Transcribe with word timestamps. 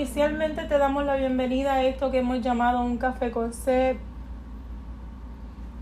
Oficialmente 0.00 0.64
te 0.64 0.78
damos 0.78 1.04
la 1.04 1.16
bienvenida 1.16 1.74
a 1.74 1.84
esto 1.84 2.10
que 2.10 2.20
hemos 2.20 2.40
llamado 2.40 2.80
un 2.80 2.96
café 2.96 3.30
con 3.30 3.52
sed. 3.52 3.96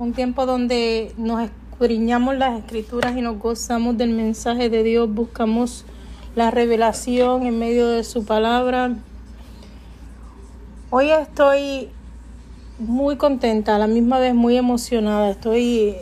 Un 0.00 0.12
tiempo 0.12 0.44
donde 0.44 1.14
nos 1.16 1.40
escudriñamos 1.42 2.36
las 2.36 2.58
escrituras 2.58 3.16
y 3.16 3.20
nos 3.20 3.38
gozamos 3.38 3.96
del 3.96 4.10
mensaje 4.10 4.70
de 4.70 4.82
Dios, 4.82 5.08
buscamos 5.08 5.84
la 6.34 6.50
revelación 6.50 7.46
en 7.46 7.60
medio 7.60 7.86
de 7.86 8.02
su 8.02 8.24
palabra. 8.24 8.96
Hoy 10.90 11.10
estoy 11.10 11.88
muy 12.80 13.18
contenta, 13.18 13.76
a 13.76 13.78
la 13.78 13.86
misma 13.86 14.18
vez 14.18 14.34
muy 14.34 14.56
emocionada. 14.56 15.30
Estoy, 15.30 15.94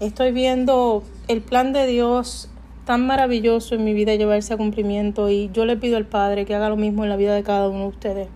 estoy 0.00 0.32
viendo 0.32 1.04
el 1.28 1.40
plan 1.40 1.72
de 1.72 1.86
Dios 1.86 2.50
tan 2.88 3.06
maravilloso 3.06 3.74
en 3.74 3.84
mi 3.84 3.92
vida 3.92 4.14
llevarse 4.14 4.54
a 4.54 4.56
cumplimiento 4.56 5.28
y 5.28 5.50
yo 5.52 5.66
le 5.66 5.76
pido 5.76 5.98
al 5.98 6.06
Padre 6.06 6.46
que 6.46 6.54
haga 6.54 6.70
lo 6.70 6.76
mismo 6.78 7.02
en 7.02 7.10
la 7.10 7.16
vida 7.16 7.34
de 7.34 7.42
cada 7.42 7.68
uno 7.68 7.80
de 7.80 7.88
ustedes. 7.88 8.28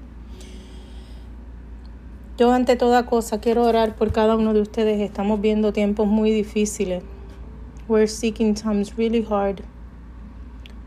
Yo 2.36 2.52
ante 2.52 2.76
toda 2.76 3.06
cosa 3.06 3.40
quiero 3.40 3.64
orar 3.64 3.96
por 3.96 4.12
cada 4.12 4.36
uno 4.36 4.52
de 4.52 4.60
ustedes. 4.60 5.00
Estamos 5.00 5.40
viendo 5.40 5.72
tiempos 5.72 6.06
muy 6.06 6.30
difíciles. 6.32 7.02
We're 7.88 8.06
seeking 8.06 8.52
times 8.52 8.94
really 8.98 9.24
hard. 9.26 9.62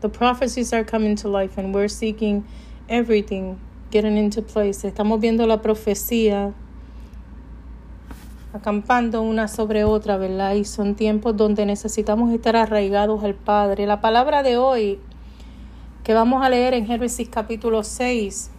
The 0.00 0.10
prophecies 0.10 0.72
are 0.72 0.84
coming 0.84 1.16
to 1.16 1.28
life 1.28 1.60
and 1.60 1.74
we're 1.74 1.88
seeking 1.88 2.44
everything 2.86 3.56
getting 3.90 4.16
into 4.16 4.42
place. 4.42 4.86
Estamos 4.86 5.18
viendo 5.18 5.44
la 5.44 5.60
profecía 5.60 6.54
acampando 8.56 9.22
una 9.22 9.48
sobre 9.48 9.84
otra, 9.84 10.16
¿verdad? 10.16 10.54
Y 10.54 10.64
son 10.64 10.94
tiempos 10.94 11.36
donde 11.36 11.66
necesitamos 11.66 12.32
estar 12.32 12.56
arraigados 12.56 13.22
al 13.22 13.34
Padre. 13.34 13.86
La 13.86 14.00
palabra 14.00 14.42
de 14.42 14.56
hoy 14.56 14.98
que 16.02 16.14
vamos 16.14 16.44
a 16.44 16.48
leer 16.48 16.74
en 16.74 16.86
Génesis 16.86 17.28
capítulo 17.28 17.82
6, 17.82 18.50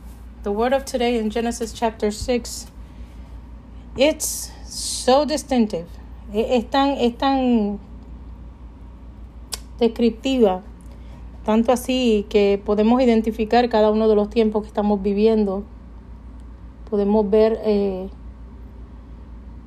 the 0.44 0.50
word 0.50 0.74
of 0.74 0.86
today 0.86 1.18
in 1.18 1.32
Genesis 1.32 1.74
chapter 1.74 2.12
6, 2.12 2.68
it's 3.98 4.52
so 4.66 5.26
distinctive. 5.26 5.88
E, 6.34 6.58
es 6.58 6.70
tan, 6.70 6.92
es 6.92 7.18
tan 7.18 7.80
descriptiva, 9.80 10.62
tanto 11.46 11.72
así 11.72 12.26
que 12.30 12.62
podemos 12.64 13.02
identificar 13.02 13.70
cada 13.70 13.92
uno 13.92 14.08
de 14.08 14.16
los 14.16 14.30
tiempos 14.30 14.64
que 14.64 14.68
estamos 14.68 15.02
viviendo. 15.02 15.64
Podemos 16.90 17.30
ver 17.30 17.60
eh, 17.64 18.10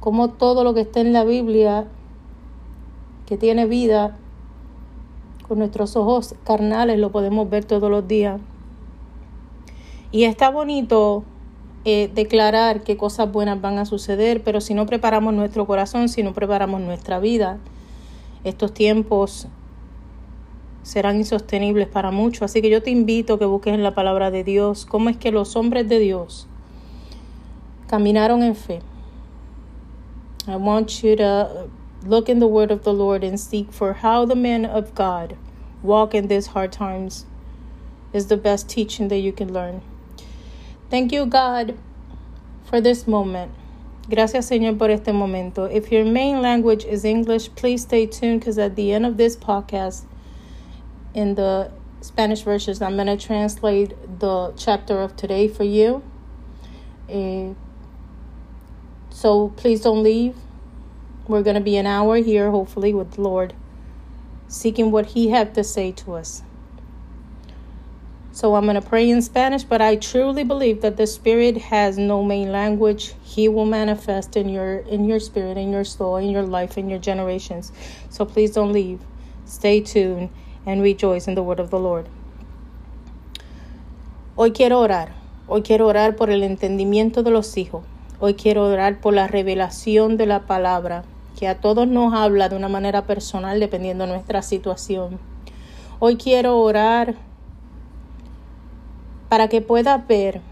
como 0.00 0.30
todo 0.30 0.64
lo 0.64 0.74
que 0.74 0.80
está 0.80 1.00
en 1.00 1.12
la 1.12 1.24
Biblia, 1.24 1.86
que 3.26 3.36
tiene 3.36 3.66
vida, 3.66 4.16
con 5.46 5.58
nuestros 5.58 5.94
ojos 5.96 6.34
carnales 6.44 6.98
lo 6.98 7.12
podemos 7.12 7.48
ver 7.50 7.64
todos 7.64 7.90
los 7.90 8.08
días. 8.08 8.40
Y 10.10 10.24
está 10.24 10.50
bonito 10.50 11.22
eh, 11.84 12.10
declarar 12.14 12.82
que 12.82 12.96
cosas 12.96 13.30
buenas 13.30 13.60
van 13.60 13.78
a 13.78 13.84
suceder, 13.84 14.42
pero 14.42 14.60
si 14.60 14.74
no 14.74 14.86
preparamos 14.86 15.34
nuestro 15.34 15.66
corazón, 15.66 16.08
si 16.08 16.22
no 16.22 16.32
preparamos 16.32 16.80
nuestra 16.80 17.20
vida, 17.20 17.58
estos 18.42 18.72
tiempos 18.72 19.48
serán 20.82 21.16
insostenibles 21.16 21.88
para 21.88 22.10
muchos. 22.10 22.42
Así 22.42 22.62
que 22.62 22.70
yo 22.70 22.82
te 22.82 22.90
invito 22.90 23.34
a 23.34 23.38
que 23.38 23.44
busques 23.44 23.74
en 23.74 23.82
la 23.82 23.94
palabra 23.94 24.30
de 24.30 24.44
Dios 24.44 24.86
cómo 24.86 25.10
es 25.10 25.16
que 25.16 25.30
los 25.30 25.56
hombres 25.56 25.88
de 25.88 25.98
Dios 25.98 26.46
caminaron 27.86 28.42
en 28.42 28.54
fe 28.54 28.80
I 30.46 30.56
want 30.56 31.02
you 31.02 31.16
to 31.16 31.68
look 32.02 32.28
in 32.28 32.38
the 32.38 32.46
word 32.46 32.70
of 32.70 32.84
the 32.84 32.92
Lord 32.92 33.22
and 33.22 33.38
seek 33.38 33.72
for 33.72 33.92
how 33.94 34.24
the 34.24 34.34
men 34.34 34.64
of 34.64 34.94
God 34.94 35.36
walk 35.82 36.14
in 36.14 36.28
these 36.28 36.48
hard 36.48 36.72
times 36.72 37.26
is 38.12 38.26
the 38.26 38.36
best 38.36 38.68
teaching 38.68 39.08
that 39.08 39.18
you 39.18 39.32
can 39.32 39.52
learn. 39.52 39.82
Thank 40.88 41.12
you, 41.12 41.26
God, 41.26 41.78
for 42.64 42.80
this 42.80 43.06
moment. 43.06 43.52
Gracias, 44.08 44.50
Señor, 44.50 44.76
por 44.76 44.90
este 44.90 45.12
momento. 45.12 45.66
If 45.66 45.92
your 45.92 46.04
main 46.04 46.42
language 46.42 46.84
is 46.84 47.04
English, 47.04 47.54
please 47.54 47.82
stay 47.82 48.06
tuned 48.06 48.40
because 48.40 48.58
at 48.58 48.74
the 48.74 48.92
end 48.92 49.06
of 49.06 49.16
this 49.16 49.36
podcast, 49.36 50.04
in 51.14 51.34
the 51.34 51.70
Spanish 52.00 52.42
versions, 52.42 52.82
I'm 52.82 52.96
going 52.96 53.06
to 53.06 53.16
translate 53.16 53.94
the 54.18 54.52
chapter 54.56 55.00
of 55.00 55.16
today 55.16 55.46
for 55.48 55.64
you. 55.64 56.02
Uh, 57.08 57.54
so 59.20 59.50
please 59.50 59.82
don't 59.82 60.02
leave. 60.02 60.34
We're 61.28 61.42
going 61.42 61.56
to 61.56 61.60
be 61.60 61.76
an 61.76 61.86
hour 61.86 62.16
here, 62.16 62.50
hopefully, 62.50 62.94
with 62.94 63.12
the 63.12 63.20
Lord, 63.20 63.52
seeking 64.48 64.90
what 64.90 65.04
He 65.04 65.28
had 65.28 65.54
to 65.56 65.62
say 65.62 65.92
to 65.92 66.14
us. 66.14 66.42
So 68.32 68.54
I'm 68.54 68.64
going 68.64 68.80
to 68.80 68.88
pray 68.88 69.10
in 69.10 69.20
Spanish, 69.20 69.62
but 69.62 69.82
I 69.82 69.96
truly 69.96 70.42
believe 70.42 70.80
that 70.80 70.96
the 70.96 71.06
Spirit 71.06 71.58
has 71.58 71.98
no 71.98 72.24
main 72.24 72.50
language. 72.50 73.12
He 73.22 73.46
will 73.46 73.66
manifest 73.66 74.38
in 74.38 74.48
your 74.48 74.78
in 74.88 75.04
your 75.04 75.20
spirit, 75.20 75.58
in 75.58 75.70
your 75.70 75.84
soul, 75.84 76.16
in 76.16 76.30
your 76.30 76.44
life, 76.44 76.78
in 76.78 76.88
your 76.88 76.98
generations. 76.98 77.72
So 78.08 78.24
please 78.24 78.52
don't 78.52 78.72
leave. 78.72 79.00
Stay 79.44 79.82
tuned 79.82 80.30
and 80.64 80.82
rejoice 80.82 81.28
in 81.28 81.34
the 81.34 81.42
word 81.42 81.60
of 81.60 81.68
the 81.68 81.78
Lord. 81.78 82.08
Hoy 84.34 84.52
quiero 84.52 84.80
orar. 84.80 85.10
Hoy 85.46 85.60
quiero 85.60 85.88
orar 85.88 86.16
por 86.16 86.30
el 86.30 86.40
entendimiento 86.40 87.22
de 87.22 87.32
los 87.32 87.54
hijos. 87.58 87.84
Hoy 88.22 88.34
quiero 88.34 88.66
orar 88.66 89.00
por 89.00 89.14
la 89.14 89.28
revelación 89.28 90.18
de 90.18 90.26
la 90.26 90.40
palabra, 90.40 91.04
que 91.38 91.48
a 91.48 91.58
todos 91.58 91.88
nos 91.88 92.12
habla 92.12 92.50
de 92.50 92.56
una 92.56 92.68
manera 92.68 93.06
personal 93.06 93.58
dependiendo 93.58 94.04
de 94.04 94.12
nuestra 94.12 94.42
situación. 94.42 95.18
Hoy 96.00 96.16
quiero 96.16 96.58
orar 96.58 97.14
para 99.30 99.48
que 99.48 99.62
puedas 99.62 100.06
ver 100.06 100.42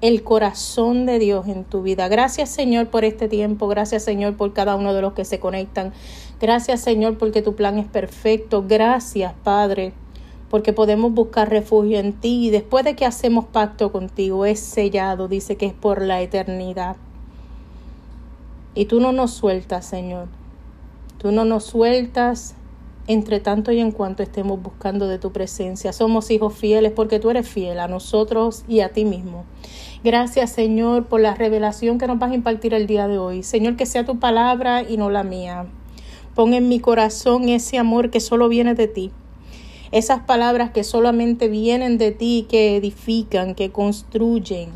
el 0.00 0.24
corazón 0.24 1.06
de 1.06 1.20
Dios 1.20 1.46
en 1.46 1.62
tu 1.62 1.82
vida. 1.82 2.08
Gracias 2.08 2.48
Señor 2.50 2.88
por 2.88 3.04
este 3.04 3.28
tiempo, 3.28 3.68
gracias 3.68 4.02
Señor 4.02 4.36
por 4.36 4.52
cada 4.52 4.74
uno 4.74 4.92
de 4.92 5.02
los 5.02 5.12
que 5.12 5.24
se 5.24 5.38
conectan. 5.38 5.92
Gracias 6.40 6.80
Señor 6.80 7.16
porque 7.16 7.42
tu 7.42 7.54
plan 7.54 7.78
es 7.78 7.86
perfecto. 7.86 8.64
Gracias 8.66 9.34
Padre 9.44 9.92
porque 10.54 10.72
podemos 10.72 11.12
buscar 11.12 11.50
refugio 11.50 11.98
en 11.98 12.12
ti 12.12 12.46
y 12.46 12.50
después 12.50 12.84
de 12.84 12.94
que 12.94 13.04
hacemos 13.04 13.44
pacto 13.44 13.90
contigo 13.90 14.46
es 14.46 14.60
sellado, 14.60 15.26
dice 15.26 15.56
que 15.56 15.66
es 15.66 15.72
por 15.72 16.00
la 16.00 16.22
eternidad. 16.22 16.94
Y 18.76 18.84
tú 18.84 19.00
no 19.00 19.10
nos 19.10 19.32
sueltas, 19.32 19.84
Señor. 19.84 20.28
Tú 21.18 21.32
no 21.32 21.44
nos 21.44 21.64
sueltas 21.64 22.54
entre 23.08 23.40
tanto 23.40 23.72
y 23.72 23.80
en 23.80 23.90
cuanto 23.90 24.22
estemos 24.22 24.62
buscando 24.62 25.08
de 25.08 25.18
tu 25.18 25.32
presencia. 25.32 25.92
Somos 25.92 26.30
hijos 26.30 26.54
fieles 26.54 26.92
porque 26.92 27.18
tú 27.18 27.30
eres 27.30 27.48
fiel 27.48 27.80
a 27.80 27.88
nosotros 27.88 28.62
y 28.68 28.78
a 28.78 28.90
ti 28.90 29.04
mismo. 29.04 29.44
Gracias, 30.04 30.52
Señor, 30.52 31.06
por 31.06 31.20
la 31.20 31.34
revelación 31.34 31.98
que 31.98 32.06
nos 32.06 32.20
vas 32.20 32.30
a 32.30 32.36
impartir 32.36 32.74
el 32.74 32.86
día 32.86 33.08
de 33.08 33.18
hoy. 33.18 33.42
Señor, 33.42 33.74
que 33.74 33.86
sea 33.86 34.04
tu 34.04 34.20
palabra 34.20 34.88
y 34.88 34.98
no 34.98 35.10
la 35.10 35.24
mía. 35.24 35.66
Pon 36.36 36.54
en 36.54 36.68
mi 36.68 36.78
corazón 36.78 37.48
ese 37.48 37.76
amor 37.76 38.10
que 38.10 38.20
solo 38.20 38.48
viene 38.48 38.76
de 38.76 38.86
ti 38.86 39.10
esas 39.94 40.24
palabras 40.24 40.72
que 40.72 40.82
solamente 40.82 41.46
vienen 41.46 41.98
de 41.98 42.10
ti, 42.10 42.46
que 42.48 42.76
edifican, 42.76 43.54
que 43.54 43.70
construyen, 43.70 44.70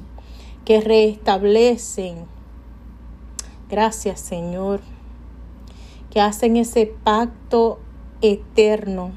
que 0.65 0.81
restablecen. 0.81 2.19
Gracias 3.69 4.21
Señor, 4.21 4.81
que 6.11 6.21
hacen 6.21 6.57
ese 6.57 6.95
pacto 7.03 7.81
eterno, 8.23 9.11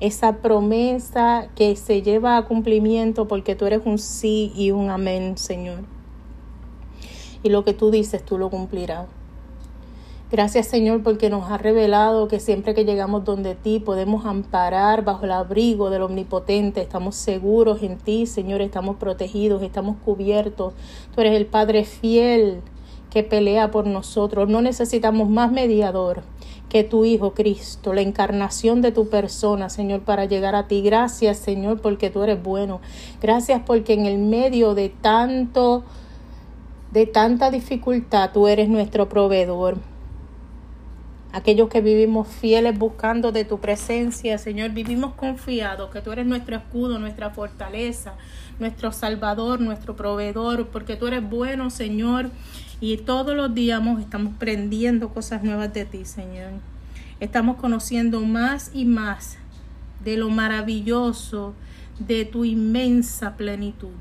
esa 0.00 0.42
promesa 0.42 1.48
que 1.56 1.74
se 1.74 2.02
lleva 2.02 2.36
a 2.36 2.44
cumplimiento 2.44 3.26
porque 3.26 3.54
tú 3.54 3.64
eres 3.64 3.80
un 3.86 3.96
sí 3.96 4.52
y 4.54 4.72
un 4.72 4.90
amén, 4.90 5.38
Señor. 5.38 5.84
Y 7.42 7.48
lo 7.48 7.64
que 7.64 7.72
tú 7.72 7.90
dices, 7.90 8.22
tú 8.22 8.36
lo 8.36 8.50
cumplirás. 8.50 9.06
Gracias 10.32 10.66
Señor 10.66 11.02
porque 11.02 11.28
nos 11.28 11.50
ha 11.50 11.58
revelado 11.58 12.26
que 12.26 12.40
siempre 12.40 12.72
que 12.72 12.86
llegamos 12.86 13.22
donde 13.22 13.54
ti 13.54 13.80
podemos 13.80 14.24
amparar 14.24 15.04
bajo 15.04 15.26
el 15.26 15.30
abrigo 15.30 15.90
del 15.90 16.00
Omnipotente. 16.00 16.80
Estamos 16.80 17.16
seguros 17.16 17.82
en 17.82 17.98
ti, 17.98 18.24
Señor, 18.24 18.62
estamos 18.62 18.96
protegidos, 18.96 19.62
estamos 19.62 19.98
cubiertos. 20.02 20.72
Tú 21.14 21.20
eres 21.20 21.34
el 21.34 21.44
Padre 21.44 21.84
fiel 21.84 22.62
que 23.10 23.22
pelea 23.22 23.70
por 23.70 23.86
nosotros. 23.86 24.48
No 24.48 24.62
necesitamos 24.62 25.28
más 25.28 25.52
mediador 25.52 26.22
que 26.70 26.82
tu 26.82 27.04
Hijo 27.04 27.34
Cristo, 27.34 27.92
la 27.92 28.00
encarnación 28.00 28.80
de 28.80 28.90
tu 28.90 29.10
persona, 29.10 29.68
Señor, 29.68 30.00
para 30.00 30.24
llegar 30.24 30.54
a 30.54 30.66
ti. 30.66 30.80
Gracias, 30.80 31.36
Señor, 31.36 31.82
porque 31.82 32.08
tú 32.08 32.22
eres 32.22 32.42
bueno. 32.42 32.80
Gracias 33.20 33.60
porque 33.66 33.92
en 33.92 34.06
el 34.06 34.16
medio 34.16 34.74
de 34.74 34.88
tanto 34.88 35.84
de 36.90 37.04
tanta 37.04 37.50
dificultad 37.50 38.30
tú 38.32 38.48
eres 38.48 38.70
nuestro 38.70 39.10
proveedor 39.10 39.91
aquellos 41.32 41.68
que 41.68 41.80
vivimos 41.80 42.28
fieles 42.28 42.78
buscando 42.78 43.32
de 43.32 43.44
tu 43.44 43.58
presencia, 43.58 44.36
Señor, 44.38 44.70
vivimos 44.70 45.14
confiados 45.14 45.90
que 45.90 46.02
tú 46.02 46.12
eres 46.12 46.26
nuestro 46.26 46.56
escudo, 46.56 46.98
nuestra 46.98 47.30
fortaleza, 47.30 48.14
nuestro 48.58 48.92
salvador, 48.92 49.60
nuestro 49.60 49.96
proveedor, 49.96 50.68
porque 50.68 50.96
tú 50.96 51.06
eres 51.06 51.28
bueno, 51.28 51.70
Señor, 51.70 52.30
y 52.80 52.98
todos 52.98 53.34
los 53.34 53.54
días 53.54 53.80
estamos 53.98 54.34
aprendiendo 54.34 55.08
cosas 55.08 55.42
nuevas 55.42 55.72
de 55.72 55.86
ti, 55.86 56.04
Señor. 56.04 56.52
Estamos 57.18 57.56
conociendo 57.56 58.20
más 58.20 58.70
y 58.74 58.84
más 58.84 59.38
de 60.04 60.16
lo 60.16 60.28
maravilloso 60.28 61.54
de 61.98 62.24
tu 62.24 62.44
inmensa 62.44 63.36
plenitud. 63.36 63.94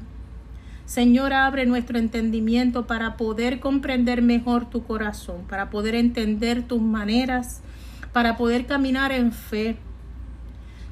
Señor, 0.92 1.32
abre 1.32 1.66
nuestro 1.66 1.98
entendimiento 1.98 2.86
para 2.86 3.16
poder 3.16 3.62
comprender 3.62 4.22
mejor 4.22 4.70
tu 4.70 4.84
corazón, 4.84 5.46
para 5.48 5.70
poder 5.70 5.96
entender 5.96 6.64
tus 6.64 6.82
maneras, 6.82 7.62
para 8.12 8.36
poder 8.36 8.66
caminar 8.66 9.14
en 9.14 9.32
fe, 9.32 9.78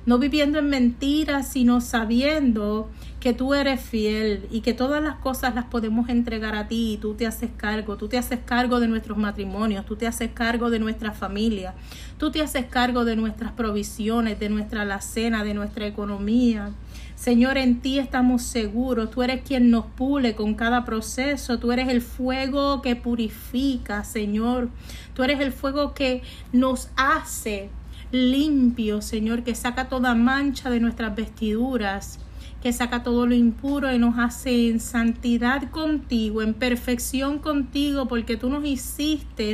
no 0.06 0.18
viviendo 0.18 0.58
en 0.58 0.70
mentiras, 0.70 1.50
sino 1.50 1.82
sabiendo 1.82 2.90
que 3.20 3.34
tú 3.34 3.54
eres 3.54 3.82
fiel 3.82 4.48
y 4.50 4.62
que 4.62 4.74
todas 4.74 5.04
las 5.04 5.16
cosas 5.16 5.54
las 5.54 5.66
podemos 5.66 6.08
entregar 6.08 6.56
a 6.56 6.70
ti 6.70 6.94
y 6.94 6.98
tú 6.98 7.16
te 7.16 7.28
haces 7.28 7.50
cargo, 7.58 7.98
tú 7.98 8.08
te 8.08 8.18
haces 8.18 8.40
cargo 8.46 8.80
de 8.80 8.88
nuestros 8.88 9.18
matrimonios, 9.18 9.86
tú 9.86 9.98
te 9.98 10.08
haces 10.08 10.32
cargo 10.34 10.70
de 10.70 10.80
nuestra 10.80 11.12
familia, 11.12 11.74
tú 12.18 12.32
te 12.32 12.42
haces 12.42 12.68
cargo 12.68 13.04
de 13.04 13.18
nuestras 13.18 13.52
provisiones, 13.52 14.40
de 14.40 14.48
nuestra 14.48 14.84
alacena, 14.84 15.44
de 15.44 15.56
nuestra 15.56 15.88
economía. 15.88 16.72
Señor, 17.20 17.58
en 17.58 17.82
ti 17.82 18.00
estamos 18.00 18.44
seguros, 18.44 19.12
tú 19.12 19.22
eres 19.24 19.42
quien 19.46 19.70
nos 19.70 19.86
pule 19.86 20.36
con 20.36 20.54
cada 20.54 20.86
proceso, 20.86 21.60
tú 21.60 21.74
eres 21.74 21.90
el 21.90 22.02
fuego 22.02 22.82
que 22.82 22.96
purifica, 22.96 24.06
Señor, 24.06 24.70
tú 25.14 25.24
eres 25.24 25.42
el 25.42 25.52
fuego 25.52 25.94
que 25.94 26.22
nos 26.54 26.90
hace 26.96 27.72
limpio, 28.14 29.02
Señor, 29.02 29.44
que 29.44 29.54
saca 29.54 29.90
toda 29.90 30.16
mancha 30.16 30.70
de 30.70 30.80
nuestras 30.80 31.14
vestiduras 31.14 32.20
que 32.62 32.72
saca 32.74 33.04
todo 33.04 33.26
lo 33.26 33.36
impuro 33.36 33.94
y 33.94 34.00
nos 34.00 34.18
hace 34.18 34.70
en 34.70 34.80
santidad 34.80 35.70
contigo, 35.72 36.42
en 36.42 36.54
perfección 36.54 37.40
contigo, 37.40 38.08
porque 38.08 38.38
tú 38.38 38.50
nos 38.50 38.66
hiciste 38.66 39.54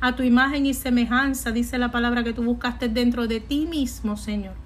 a 0.00 0.16
tu 0.16 0.22
imagen 0.22 0.66
y 0.66 0.74
semejanza, 0.74 1.52
dice 1.52 1.78
la 1.78 1.90
palabra 1.90 2.24
que 2.24 2.32
tú 2.32 2.42
buscaste 2.42 2.88
dentro 2.88 3.26
de 3.26 3.40
ti 3.40 3.66
mismo, 3.66 4.16
Señor, 4.16 4.63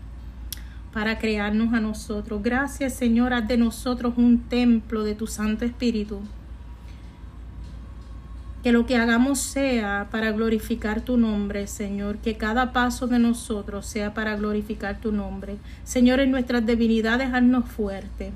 para 0.93 1.19
crearnos 1.19 1.75
a 1.75 1.81
nosotros. 1.81 2.43
Gracias, 2.43 2.95
Señor, 2.95 3.33
haz 3.33 3.47
de 3.47 3.57
nosotros 3.57 4.15
un 4.17 4.41
templo 4.41 5.05
de 5.05 5.15
tu 5.15 5.27
Santo 5.27 5.65
Espíritu 5.65 6.21
que 8.63 8.73
lo 8.73 8.87
que 8.87 8.97
hagamos 8.97 9.39
sea 9.39 10.09
para 10.11 10.33
glorificar 10.33 11.01
tu 11.01 11.17
nombre, 11.17 11.67
Señor. 11.67 12.19
Que 12.19 12.37
cada 12.37 12.73
paso 12.73 13.07
de 13.07 13.19
nosotros 13.19 13.87
sea 13.87 14.15
para 14.15 14.37
glorificar 14.37 15.01
tu 15.01 15.13
nombre. 15.13 15.57
Señor, 15.85 16.21
en 16.21 16.31
nuestras 16.31 16.67
debilidades, 16.67 17.33
haznos 17.33 17.67
fuerte. 17.67 18.33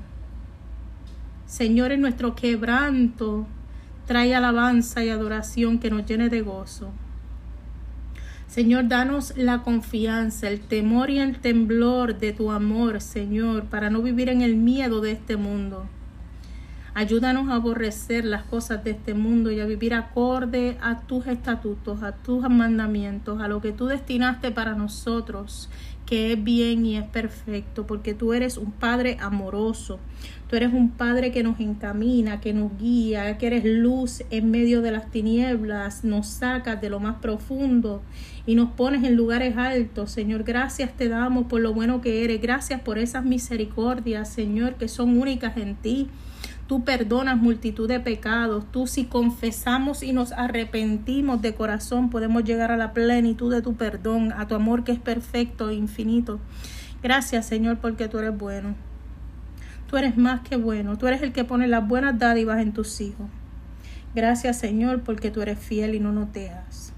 Señor, 1.45 1.91
en 1.91 2.01
nuestro 2.01 2.35
quebranto, 2.35 3.45
trae 4.07 4.33
alabanza 4.33 5.03
y 5.03 5.09
adoración 5.09 5.77
que 5.77 5.89
nos 5.89 6.05
llene 6.05 6.29
de 6.29 6.41
gozo. 6.41 6.91
Señor, 8.53 8.87
danos 8.87 9.33
la 9.35 9.63
confianza, 9.63 10.47
el 10.47 10.59
temor 10.59 11.09
y 11.09 11.17
el 11.17 11.39
temblor 11.39 12.19
de 12.19 12.33
tu 12.33 12.51
amor, 12.51 13.01
Señor, 13.01 13.63
para 13.63 13.89
no 13.89 14.03
vivir 14.03 14.29
en 14.29 14.43
el 14.43 14.55
miedo 14.55 15.01
de 15.01 15.13
este 15.13 15.37
mundo. 15.37 15.87
Ayúdanos 16.93 17.49
a 17.49 17.55
aborrecer 17.55 18.25
las 18.25 18.43
cosas 18.43 18.83
de 18.83 18.91
este 18.91 19.15
mundo 19.15 19.51
y 19.51 19.59
a 19.59 19.65
vivir 19.65 19.95
acorde 19.95 20.77
a 20.83 20.99
tus 20.99 21.25
estatutos, 21.25 22.03
a 22.03 22.11
tus 22.11 22.47
mandamientos, 22.47 23.41
a 23.41 23.47
lo 23.47 23.59
que 23.59 23.71
tú 23.71 23.87
destinaste 23.87 24.51
para 24.51 24.75
nosotros, 24.75 25.71
que 26.05 26.33
es 26.33 26.43
bien 26.43 26.85
y 26.85 26.97
es 26.97 27.05
perfecto, 27.05 27.87
porque 27.87 28.13
tú 28.13 28.33
eres 28.33 28.57
un 28.57 28.71
Padre 28.71 29.17
amoroso, 29.19 29.99
tú 30.49 30.55
eres 30.55 30.73
un 30.73 30.91
Padre 30.91 31.31
que 31.31 31.43
nos 31.43 31.59
encamina, 31.59 32.41
que 32.41 32.53
nos 32.53 32.77
guía, 32.77 33.37
que 33.37 33.47
eres 33.47 33.63
luz 33.65 34.23
en 34.29 34.51
medio 34.51 34.81
de 34.81 34.91
las 34.91 35.09
tinieblas, 35.11 36.03
nos 36.03 36.27
sacas 36.27 36.81
de 36.81 36.89
lo 36.89 36.99
más 36.99 37.15
profundo 37.15 38.01
y 38.45 38.55
nos 38.55 38.71
pones 38.71 39.03
en 39.03 39.15
lugares 39.15 39.57
altos. 39.57 40.11
Señor, 40.11 40.43
gracias 40.43 40.95
te 40.95 41.07
damos 41.07 41.47
por 41.47 41.61
lo 41.61 41.73
bueno 41.73 42.01
que 42.01 42.23
eres, 42.23 42.41
gracias 42.41 42.81
por 42.81 42.97
esas 42.97 43.23
misericordias, 43.23 44.29
Señor, 44.29 44.75
que 44.75 44.87
son 44.87 45.17
únicas 45.17 45.57
en 45.57 45.75
ti. 45.75 46.09
Tú 46.67 46.83
perdonas 46.83 47.37
multitud 47.37 47.87
de 47.87 47.99
pecados. 47.99 48.65
Tú 48.71 48.87
si 48.87 49.05
confesamos 49.05 50.01
y 50.01 50.13
nos 50.13 50.31
arrepentimos 50.31 51.41
de 51.41 51.53
corazón, 51.53 52.09
podemos 52.09 52.43
llegar 52.43 52.71
a 52.71 52.77
la 52.77 52.93
plenitud 52.93 53.53
de 53.53 53.61
tu 53.61 53.75
perdón, 53.75 54.31
a 54.31 54.47
tu 54.47 54.55
amor 54.55 54.83
que 54.83 54.93
es 54.93 54.99
perfecto 54.99 55.69
e 55.69 55.75
infinito. 55.75 56.39
Gracias 57.01 57.45
Señor 57.45 57.79
porque 57.79 58.07
tú 58.07 58.19
eres 58.19 58.37
bueno. 58.37 58.75
Tú 59.89 59.97
eres 59.97 60.17
más 60.17 60.41
que 60.41 60.55
bueno. 60.55 60.97
Tú 60.97 61.07
eres 61.07 61.21
el 61.21 61.33
que 61.33 61.43
pone 61.43 61.67
las 61.67 61.87
buenas 61.87 62.17
dádivas 62.17 62.61
en 62.61 62.71
tus 62.71 63.01
hijos. 63.01 63.27
Gracias 64.15 64.57
Señor 64.57 65.01
porque 65.01 65.31
tú 65.31 65.41
eres 65.41 65.59
fiel 65.59 65.95
y 65.95 65.99
no 65.99 66.13
noteas. 66.13 66.92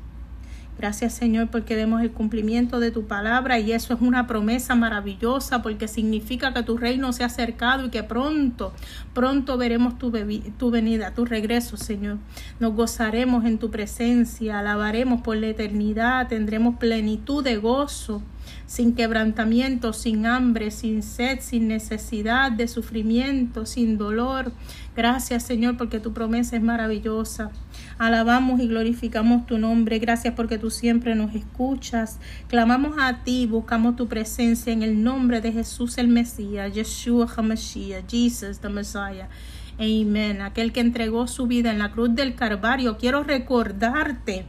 Gracias 0.77 1.13
Señor 1.13 1.47
porque 1.47 1.75
vemos 1.75 2.01
el 2.01 2.11
cumplimiento 2.11 2.81
de 2.81 2.91
tu 2.91 3.05
palabra 3.07 3.59
y 3.59 3.71
eso 3.71 3.93
es 3.93 4.01
una 4.01 4.27
promesa 4.27 4.75
maravillosa 4.75 5.61
porque 5.61 5.87
significa 5.87 6.53
que 6.53 6.63
tu 6.63 6.77
reino 6.77 7.13
se 7.13 7.23
ha 7.23 7.27
acercado 7.27 7.85
y 7.85 7.89
que 7.89 8.03
pronto, 8.03 8.73
pronto 9.13 9.57
veremos 9.57 9.97
tu, 9.97 10.11
tu 10.57 10.71
venida, 10.71 11.13
tu 11.13 11.23
regreso 11.23 11.77
Señor. 11.77 12.17
Nos 12.59 12.73
gozaremos 12.73 13.45
en 13.45 13.57
tu 13.57 13.71
presencia, 13.71 14.59
alabaremos 14.59 15.21
por 15.21 15.37
la 15.37 15.47
eternidad, 15.47 16.27
tendremos 16.27 16.75
plenitud 16.75 17.41
de 17.41 17.55
gozo 17.55 18.21
sin 18.65 18.95
quebrantamiento, 18.95 19.93
sin 19.93 20.25
hambre, 20.25 20.71
sin 20.71 21.03
sed, 21.03 21.39
sin 21.41 21.67
necesidad 21.67 22.51
de 22.51 22.67
sufrimiento, 22.67 23.65
sin 23.65 23.97
dolor. 23.97 24.51
Gracias 24.95 25.43
Señor 25.43 25.77
porque 25.77 25.99
tu 25.99 26.13
promesa 26.13 26.55
es 26.55 26.61
maravillosa. 26.61 27.51
Alabamos 27.97 28.59
y 28.59 28.67
glorificamos 28.67 29.45
tu 29.45 29.57
nombre. 29.57 29.99
Gracias 29.99 30.33
porque 30.33 30.57
tú 30.57 30.69
siempre 30.69 31.15
nos 31.15 31.35
escuchas. 31.35 32.19
Clamamos 32.47 32.95
a 32.99 33.23
ti, 33.23 33.45
buscamos 33.45 33.95
tu 33.95 34.07
presencia 34.07 34.73
en 34.73 34.83
el 34.83 35.03
nombre 35.03 35.41
de 35.41 35.51
Jesús 35.51 35.97
el 35.97 36.07
Mesías, 36.07 36.73
Yeshua 36.73 37.27
HaMashiach, 37.27 38.09
Jesus 38.09 38.59
the 38.59 38.69
Messiah. 38.69 39.29
Amén. 39.77 40.41
Aquel 40.41 40.71
que 40.71 40.79
entregó 40.79 41.27
su 41.27 41.47
vida 41.47 41.71
en 41.71 41.79
la 41.79 41.91
cruz 41.91 42.15
del 42.15 42.35
Calvario. 42.35 42.97
Quiero 42.97 43.23
recordarte 43.23 44.45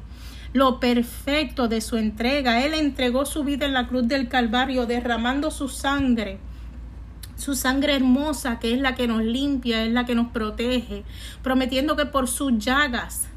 lo 0.57 0.81
perfecto 0.81 1.69
de 1.69 1.81
su 1.81 1.97
entrega. 1.97 2.65
Él 2.65 2.73
entregó 2.75 3.27
su 3.27 3.45
vida 3.45 3.67
en 3.67 3.75
la 3.75 3.87
cruz 3.87 4.09
del 4.09 4.29
Calvario, 4.29 4.87
derramando 4.87 5.51
su 5.51 5.69
sangre 5.69 6.39
su 7.37 7.55
sangre 7.55 7.95
hermosa, 7.95 8.59
que 8.59 8.73
es 8.73 8.81
la 8.81 8.95
que 8.95 9.07
nos 9.07 9.23
limpia, 9.23 9.85
es 9.85 9.93
la 9.93 10.07
que 10.07 10.15
nos 10.15 10.29
protege, 10.29 11.05
prometiendo 11.43 11.95
que 11.95 12.07
por 12.07 12.29
sus 12.29 12.57
llagas, 12.57 13.29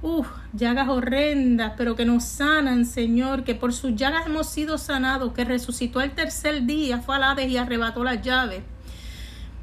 uff, 0.00 0.28
llagas 0.52 0.88
horrendas, 0.88 1.72
pero 1.76 1.96
que 1.96 2.04
nos 2.04 2.22
sanan, 2.22 2.86
Señor, 2.86 3.42
que 3.42 3.56
por 3.56 3.72
sus 3.72 3.96
llagas 3.96 4.26
hemos 4.26 4.48
sido 4.48 4.78
sanados, 4.78 5.32
que 5.32 5.44
resucitó 5.44 6.00
el 6.00 6.12
tercer 6.12 6.66
día, 6.66 6.98
fue 6.98 7.16
a 7.16 7.32
Hades 7.32 7.50
y 7.50 7.56
arrebató 7.56 8.04
las 8.04 8.22
llaves, 8.22 8.62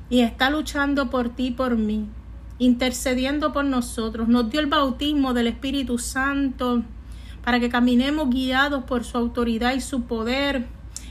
y 0.09 0.19
está 0.19 0.49
luchando 0.49 1.09
por 1.09 1.29
ti 1.29 1.51
por 1.51 1.77
mí, 1.77 2.09
intercediendo 2.59 3.53
por 3.53 3.63
nosotros, 3.63 4.27
nos 4.27 4.49
dio 4.49 4.59
el 4.59 4.67
bautismo 4.67 5.33
del 5.33 5.47
Espíritu 5.47 5.97
Santo, 5.99 6.83
para 7.45 7.59
que 7.59 7.69
caminemos 7.69 8.31
guiados 8.31 8.83
por 8.85 9.03
su 9.03 9.19
autoridad 9.19 9.75
y 9.75 9.79
su 9.79 10.01
poder, 10.05 10.65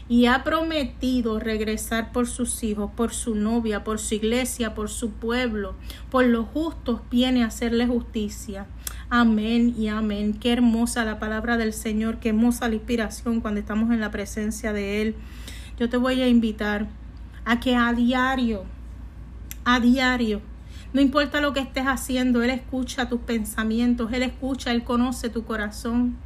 y 0.08 0.26
ha 0.26 0.42
prometido 0.42 1.38
regresar 1.38 2.12
por 2.12 2.26
sus 2.26 2.62
hijos, 2.64 2.90
por 2.94 3.14
su 3.14 3.36
novia, 3.36 3.84
por 3.84 4.00
su 4.00 4.16
iglesia, 4.16 4.74
por 4.74 4.90
su 4.90 5.12
pueblo, 5.12 5.76
por 6.10 6.26
los 6.26 6.46
justos 6.48 7.00
viene 7.10 7.42
a 7.44 7.46
hacerle 7.46 7.86
justicia. 7.86 8.66
Amén 9.08 9.74
y 9.78 9.88
amén. 9.88 10.34
Qué 10.34 10.52
hermosa 10.52 11.04
la 11.04 11.18
palabra 11.18 11.56
del 11.56 11.72
Señor, 11.72 12.18
qué 12.18 12.30
hermosa 12.30 12.68
la 12.68 12.74
inspiración 12.74 13.40
cuando 13.40 13.60
estamos 13.60 13.92
en 13.92 14.00
la 14.00 14.10
presencia 14.10 14.72
de 14.72 15.02
Él. 15.02 15.14
Yo 15.78 15.88
te 15.88 15.96
voy 15.96 16.20
a 16.20 16.28
invitar 16.28 16.88
a 17.44 17.60
que 17.60 17.76
a 17.76 17.92
diario, 17.92 18.64
a 19.64 19.78
diario, 19.80 20.42
no 20.92 21.00
importa 21.00 21.40
lo 21.40 21.52
que 21.52 21.60
estés 21.60 21.86
haciendo, 21.86 22.42
Él 22.42 22.50
escucha 22.50 23.08
tus 23.08 23.20
pensamientos, 23.20 24.12
Él 24.12 24.22
escucha, 24.22 24.70
Él 24.70 24.84
conoce 24.84 25.28
tu 25.28 25.44
corazón. 25.44 26.16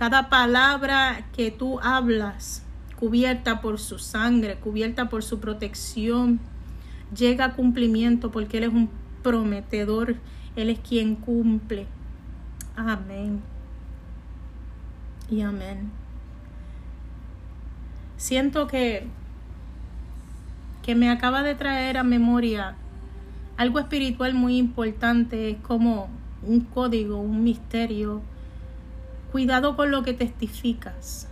Cada 0.00 0.30
palabra 0.30 1.26
que 1.36 1.50
tú 1.50 1.78
hablas, 1.80 2.62
cubierta 2.98 3.60
por 3.60 3.78
su 3.78 3.98
sangre, 3.98 4.56
cubierta 4.56 5.10
por 5.10 5.22
su 5.22 5.40
protección, 5.40 6.40
llega 7.14 7.44
a 7.44 7.52
cumplimiento 7.52 8.30
porque 8.30 8.56
Él 8.56 8.64
es 8.64 8.70
un 8.70 8.88
prometedor, 9.22 10.16
Él 10.56 10.70
es 10.70 10.78
quien 10.78 11.16
cumple. 11.16 11.86
Amén. 12.76 13.42
Y 15.30 15.42
amén. 15.42 15.90
Siento 18.16 18.68
que, 18.68 19.06
que 20.82 20.94
me 20.94 21.10
acaba 21.10 21.42
de 21.42 21.54
traer 21.56 21.98
a 21.98 22.04
memoria 22.04 22.74
algo 23.58 23.78
espiritual 23.78 24.32
muy 24.32 24.56
importante, 24.56 25.50
es 25.50 25.58
como 25.58 26.08
un 26.42 26.62
código, 26.62 27.18
un 27.18 27.44
misterio. 27.44 28.22
Cuidado 29.32 29.76
con 29.76 29.92
lo 29.92 30.02
que 30.02 30.12
testificas. 30.12 31.28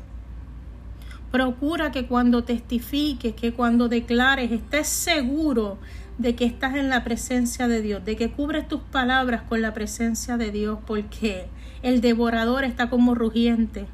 Procura 1.32 1.90
que 1.90 2.06
cuando 2.06 2.44
testifiques, 2.44 3.34
que 3.34 3.52
cuando 3.52 3.88
declares, 3.88 4.52
estés 4.52 4.86
seguro 4.86 5.78
de 6.16 6.36
que 6.36 6.44
estás 6.44 6.76
en 6.76 6.90
la 6.90 7.02
presencia 7.02 7.66
de 7.66 7.82
Dios, 7.82 8.04
de 8.04 8.16
que 8.16 8.30
cubres 8.30 8.68
tus 8.68 8.80
palabras 8.80 9.42
con 9.42 9.62
la 9.62 9.74
presencia 9.74 10.36
de 10.36 10.52
Dios, 10.52 10.78
porque 10.86 11.46
el 11.82 12.00
devorador 12.00 12.64
está 12.64 12.88
como 12.88 13.16
rugiente, 13.16 13.86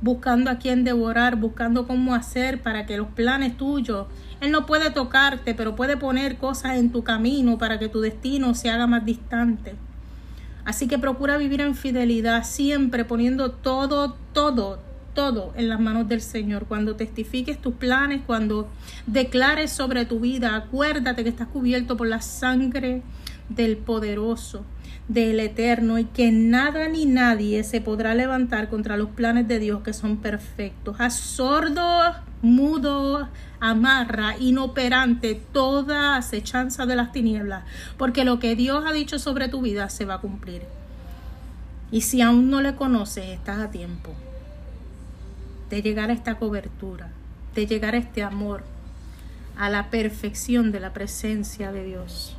buscando 0.00 0.50
a 0.50 0.58
quién 0.58 0.82
devorar, 0.82 1.36
buscando 1.36 1.86
cómo 1.86 2.16
hacer 2.16 2.60
para 2.60 2.86
que 2.86 2.96
los 2.96 3.08
planes 3.08 3.56
tuyos, 3.56 4.08
Él 4.40 4.50
no 4.50 4.66
puede 4.66 4.90
tocarte, 4.90 5.54
pero 5.54 5.76
puede 5.76 5.96
poner 5.96 6.38
cosas 6.38 6.76
en 6.76 6.90
tu 6.90 7.04
camino 7.04 7.56
para 7.56 7.78
que 7.78 7.88
tu 7.88 8.00
destino 8.00 8.54
se 8.54 8.68
haga 8.68 8.88
más 8.88 9.04
distante. 9.04 9.76
Así 10.68 10.86
que 10.86 10.98
procura 10.98 11.38
vivir 11.38 11.62
en 11.62 11.74
fidelidad, 11.74 12.44
siempre 12.44 13.06
poniendo 13.06 13.52
todo, 13.52 14.18
todo, 14.34 14.78
todo 15.14 15.54
en 15.56 15.70
las 15.70 15.80
manos 15.80 16.08
del 16.08 16.20
Señor. 16.20 16.66
Cuando 16.66 16.94
testifiques 16.94 17.56
tus 17.58 17.72
planes, 17.72 18.20
cuando 18.26 18.68
declares 19.06 19.72
sobre 19.72 20.04
tu 20.04 20.20
vida, 20.20 20.56
acuérdate 20.56 21.22
que 21.22 21.30
estás 21.30 21.48
cubierto 21.48 21.96
por 21.96 22.06
la 22.06 22.20
sangre 22.20 23.00
del 23.48 23.78
poderoso, 23.78 24.62
del 25.08 25.40
eterno, 25.40 25.98
y 25.98 26.04
que 26.04 26.30
nada 26.30 26.88
ni 26.88 27.06
nadie 27.06 27.64
se 27.64 27.80
podrá 27.80 28.14
levantar 28.14 28.68
contra 28.68 28.96
los 28.96 29.08
planes 29.10 29.48
de 29.48 29.58
Dios 29.58 29.82
que 29.82 29.92
son 29.92 30.18
perfectos. 30.18 30.96
Haz 31.00 31.16
sordo, 31.16 32.14
mudo, 32.42 33.28
amarra, 33.60 34.36
inoperante 34.38 35.34
toda 35.34 36.16
acechanza 36.16 36.86
de 36.86 36.96
las 36.96 37.12
tinieblas, 37.12 37.64
porque 37.96 38.24
lo 38.24 38.38
que 38.38 38.54
Dios 38.54 38.84
ha 38.86 38.92
dicho 38.92 39.18
sobre 39.18 39.48
tu 39.48 39.62
vida 39.62 39.88
se 39.88 40.04
va 40.04 40.14
a 40.14 40.20
cumplir. 40.20 40.62
Y 41.90 42.02
si 42.02 42.20
aún 42.20 42.50
no 42.50 42.60
le 42.60 42.76
conoces, 42.76 43.26
estás 43.30 43.58
a 43.58 43.70
tiempo 43.70 44.12
de 45.70 45.82
llegar 45.82 46.10
a 46.10 46.14
esta 46.14 46.36
cobertura, 46.36 47.10
de 47.54 47.66
llegar 47.66 47.94
a 47.94 47.98
este 47.98 48.22
amor, 48.22 48.62
a 49.56 49.68
la 49.68 49.90
perfección 49.90 50.70
de 50.70 50.80
la 50.80 50.92
presencia 50.92 51.72
de 51.72 51.84
Dios. 51.84 52.37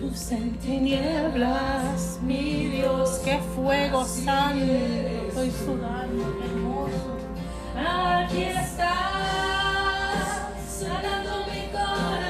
Luz 0.00 0.30
en 0.30 0.56
tinieblas, 0.58 2.20
mi 2.22 2.66
Dios, 2.68 3.20
qué 3.24 3.40
fuego 3.56 4.04
santo, 4.04 4.64
estoy 4.64 5.50
sudando, 5.50 6.22
hermoso. 6.44 7.16
Aquí 7.76 8.42
estás, 8.42 8.84
sanando 10.68 11.46
mi 11.46 11.68
corazón. 11.72 12.27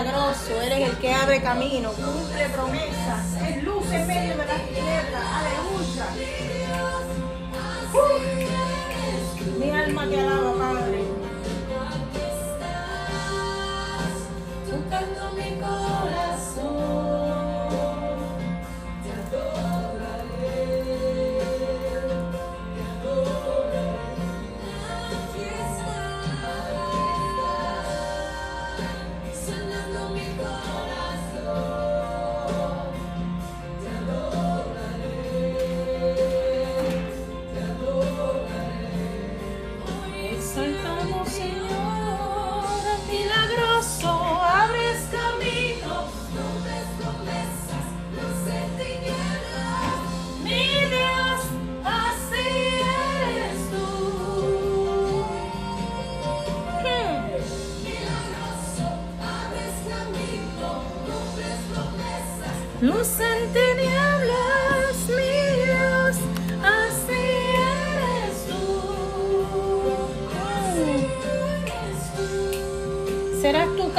Milagroso, 0.00 0.60
Él 0.62 0.62
es 0.62 0.62
milagroso, 0.62 0.62
Él 0.62 0.72
es 0.72 0.88
el 0.88 0.96
que 0.98 1.12
abre 1.12 1.42
camino, 1.42 1.92
cumple 1.92 2.48
promesas, 2.54 3.42
es 3.46 3.62
luz 3.62 3.84
en 3.92 4.06
medio 4.06 4.30
de 4.30 4.46
las 4.46 4.62
tinieblas, 4.62 5.24
aleluya. 5.36 6.06
Mi 9.58 9.70
alma 9.70 10.08
te 10.08 10.20
alaba, 10.20 10.49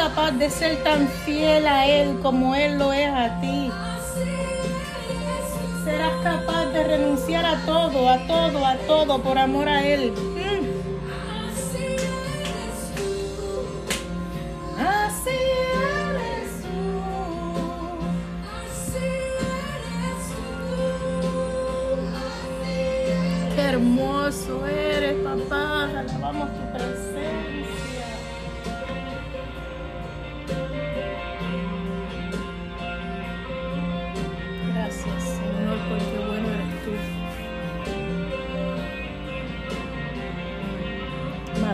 capaz 0.01 0.31
de 0.31 0.49
ser 0.49 0.81
tan 0.83 1.07
fiel 1.25 1.67
a 1.67 1.85
Él 1.85 2.19
como 2.23 2.55
Él 2.55 2.79
lo 2.79 2.91
es 2.91 3.07
a 3.07 3.39
ti? 3.39 3.69
Serás 5.83 6.13
capaz 6.23 6.65
de 6.73 6.83
renunciar 6.83 7.45
a 7.45 7.55
todo, 7.67 8.09
a 8.09 8.17
todo, 8.25 8.65
a 8.65 8.75
todo 8.87 9.21
por 9.21 9.37
amor 9.37 9.69
a 9.69 9.83
Él. 9.85 10.11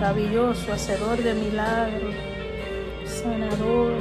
Maravilloso, 0.08 0.72
hacedor 0.72 1.22
de 1.22 1.34
milagros, 1.34 2.15
sanador, 3.06 3.91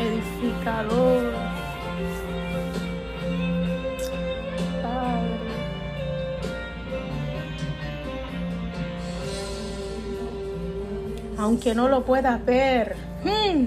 edificador. 0.00 1.32
Padre. 4.82 5.38
Aunque 11.38 11.72
no 11.72 11.88
lo 11.88 12.04
puedas 12.04 12.44
ver. 12.44 12.96
mm, 13.22 13.66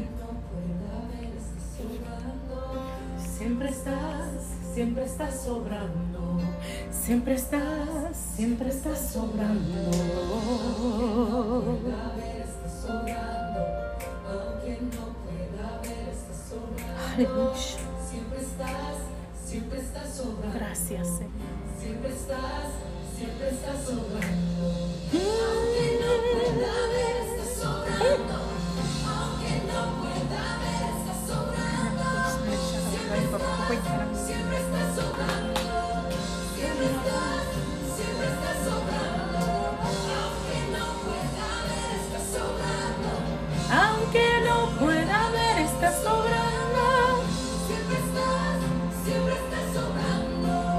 Siempre 3.38 3.70
estás, 3.70 4.28
siempre 4.74 5.06
estás 5.06 5.42
sobrando. 5.46 6.12
Siempre 6.92 7.34
estás, 7.34 8.16
siempre 8.36 8.70
estás 8.70 9.12
sobrando. 9.12 9.91
Aleluya. 17.14 17.56
Siempre 18.10 18.40
estás, 18.40 18.96
siempre 19.46 19.80
estás 19.80 20.16
sobrando. 20.16 20.58
Gracias, 20.58 21.08
Señor. 21.08 21.32
Siempre 21.78 22.10
estás, 22.10 22.72
siempre 23.18 23.50
estás 23.50 23.84
sobrando. 23.84 24.64
Aunque 25.12 25.86
no 26.00 26.12
pueda 26.32 26.74
ver, 26.88 27.16
estás 27.28 27.52
sobrando. 27.60 28.38
Aunque 29.12 29.52
no 29.68 29.80
pueda 30.00 30.44
ver, 30.64 30.88
estás 31.00 31.20
sobrando. 31.28 32.08
Siempre 32.90 33.18
estás 33.26 34.21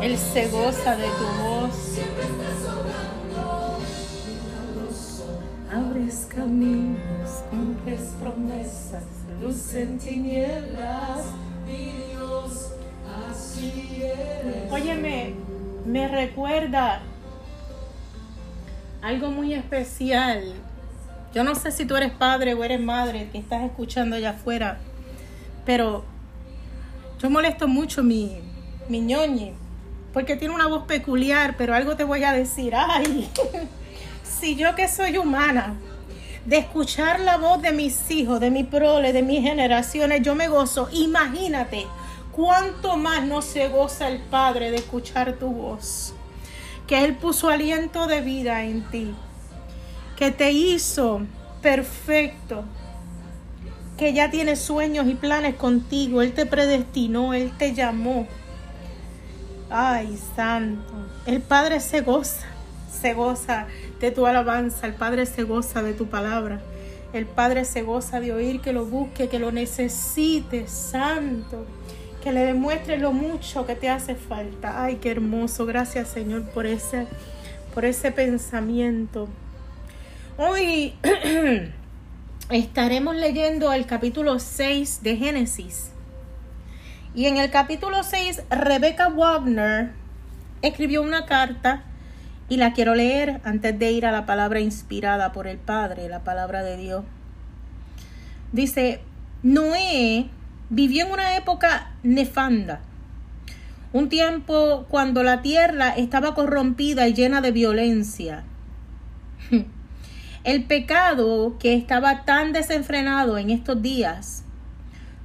Él 0.03 0.19
se 0.19 0.49
goza 0.49 0.97
de 0.97 1.05
tu 1.05 1.43
voz. 1.45 1.99
Abres 5.73 6.27
caminos, 6.29 7.31
cumples 7.49 8.01
promesas, 8.21 9.05
luz 9.41 9.75
en 9.75 9.99
tinieblas. 9.99 11.27
Mi 11.65 11.93
Dios, 12.11 12.73
así 13.31 14.03
eres. 14.03 14.73
Óyeme, 14.73 15.35
me 15.87 16.09
recuerda 16.09 17.01
algo 19.03 19.31
muy 19.31 19.55
especial. 19.55 20.53
Yo 21.33 21.45
no 21.45 21.55
sé 21.55 21.71
si 21.71 21.87
tú 21.87 21.95
eres 21.95 22.11
padre 22.11 22.55
o 22.55 22.65
eres 22.65 22.81
madre 22.81 23.29
que 23.31 23.38
estás 23.38 23.62
escuchando 23.62 24.17
allá 24.17 24.31
afuera, 24.31 24.81
pero 25.65 26.05
yo 27.21 27.31
molesto 27.31 27.69
mucho 27.69 28.03
mi, 28.03 28.41
mi 28.88 29.01
porque 30.12 30.37
tiene 30.37 30.55
una 30.55 30.66
voz 30.66 30.85
peculiar, 30.85 31.55
pero 31.57 31.75
algo 31.75 31.96
te 31.96 32.05
voy 32.05 32.25
a 32.25 32.33
decir. 32.33 32.75
Ay, 32.77 33.31
si 34.22 34.57
yo 34.57 34.75
que 34.75 34.88
soy 34.88 35.16
humana, 35.16 35.77
de 36.44 36.59
escuchar 36.59 37.20
la 37.20 37.37
voz 37.37 37.62
de 37.62 37.72
mis 37.72 38.11
hijos, 38.11 38.40
de 38.40 38.51
mi 38.51 38.64
prole, 38.64 39.12
de 39.12 39.22
mis 39.22 39.42
generaciones, 39.42 40.22
yo 40.22 40.35
me 40.35 40.48
gozo. 40.48 40.88
Imagínate 40.92 41.87
cuánto 42.33 42.96
más 42.96 43.25
no 43.25 43.42
se 43.42 43.68
goza 43.68 44.09
el 44.09 44.18
Padre 44.20 44.70
de 44.70 44.79
escuchar 44.79 45.35
tu 45.35 45.48
voz. 45.48 46.14
Que 46.87 47.05
Él 47.05 47.14
puso 47.14 47.48
aliento 47.48 48.07
de 48.07 48.20
vida 48.20 48.64
en 48.64 48.83
ti. 48.90 49.14
Que 50.16 50.31
te 50.31 50.51
hizo 50.51 51.22
perfecto. 51.62 52.64
Que 53.96 54.12
ya 54.12 54.31
tiene 54.31 54.57
sueños 54.57 55.07
y 55.07 55.14
planes 55.14 55.55
contigo. 55.55 56.22
Él 56.22 56.33
te 56.33 56.44
predestinó, 56.44 57.35
Él 57.35 57.53
te 57.57 57.72
llamó. 57.72 58.27
Ay, 59.75 60.19
santo. 60.37 60.93
El 61.25 61.41
Padre 61.41 61.81
se 61.81 62.03
goza, 62.03 62.47
se 62.91 63.15
goza 63.15 63.67
de 64.01 64.11
tu 64.11 64.27
alabanza. 64.27 64.87
El 64.87 64.93
Padre 64.93 65.25
se 65.25 65.45
goza 65.45 65.83
de 65.83 65.95
tu 65.95 66.09
palabra. 66.09 66.61
El 67.15 67.25
Padre 67.25 67.65
se 67.65 67.81
goza 67.81 68.21
de 68.21 68.35
oír 68.35 68.61
que 68.61 68.75
lo 68.75 68.85
busque, 68.85 69.31
que 69.31 69.39
lo 69.39 69.51
necesite, 69.51 70.69
santo. 70.69 71.65
Que 72.23 72.33
le 72.33 72.41
demuestre 72.41 72.99
lo 72.99 73.13
mucho 73.13 73.65
que 73.65 73.75
te 73.75 73.89
hace 73.89 74.15
falta. 74.15 74.85
Ay, 74.85 74.97
qué 74.97 75.11
hermoso. 75.11 75.65
Gracias, 75.65 76.09
Señor, 76.09 76.51
por 76.51 76.67
ese, 76.67 77.07
por 77.75 77.87
ese 77.87 78.13
pensamiento. 78.13 79.27
Hoy 80.37 80.93
estaremos 82.51 83.17
leyendo 83.17 83.73
el 83.73 83.87
capítulo 83.87 84.39
6 84.39 85.03
de 85.03 85.17
Génesis. 85.17 85.91
Y 87.14 87.27
en 87.27 87.37
el 87.37 87.51
capítulo 87.51 88.03
6, 88.03 88.44
Rebecca 88.48 89.09
Wagner 89.09 89.92
escribió 90.62 91.03
una 91.03 91.27
carta 91.27 91.83
y 92.48 92.57
la 92.57 92.72
quiero 92.72 92.94
leer 92.94 93.42
antes 93.44 93.79
de 93.79 93.92
ir 93.92 94.07
a 94.07 94.12
la 94.12 94.25
palabra 94.25 94.61
inspirada 94.61 95.33
por 95.33 95.46
el 95.46 95.59
Padre, 95.59 96.09
la 96.09 96.25
palabra 96.25 96.62
de 96.62 96.79
Dios. 96.79 97.05
Dice, 98.53 99.03
Noé 99.42 100.31
vivió 100.70 101.05
en 101.05 101.12
una 101.12 101.37
época 101.37 101.90
nefanda, 102.03 102.81
un 103.92 104.09
tiempo 104.09 104.87
cuando 104.88 105.22
la 105.22 105.42
tierra 105.42 105.90
estaba 105.90 106.35
corrompida 106.35 107.09
y 107.09 107.12
llena 107.12 107.42
de 107.42 107.53
violencia. 107.53 108.44
El 110.44 110.64
pecado 110.64 111.59
que 111.59 111.75
estaba 111.75 112.25
tan 112.25 112.55
desenfrenado 112.55 113.37
en 113.37 113.51
estos 113.51 113.83
días 113.83 114.44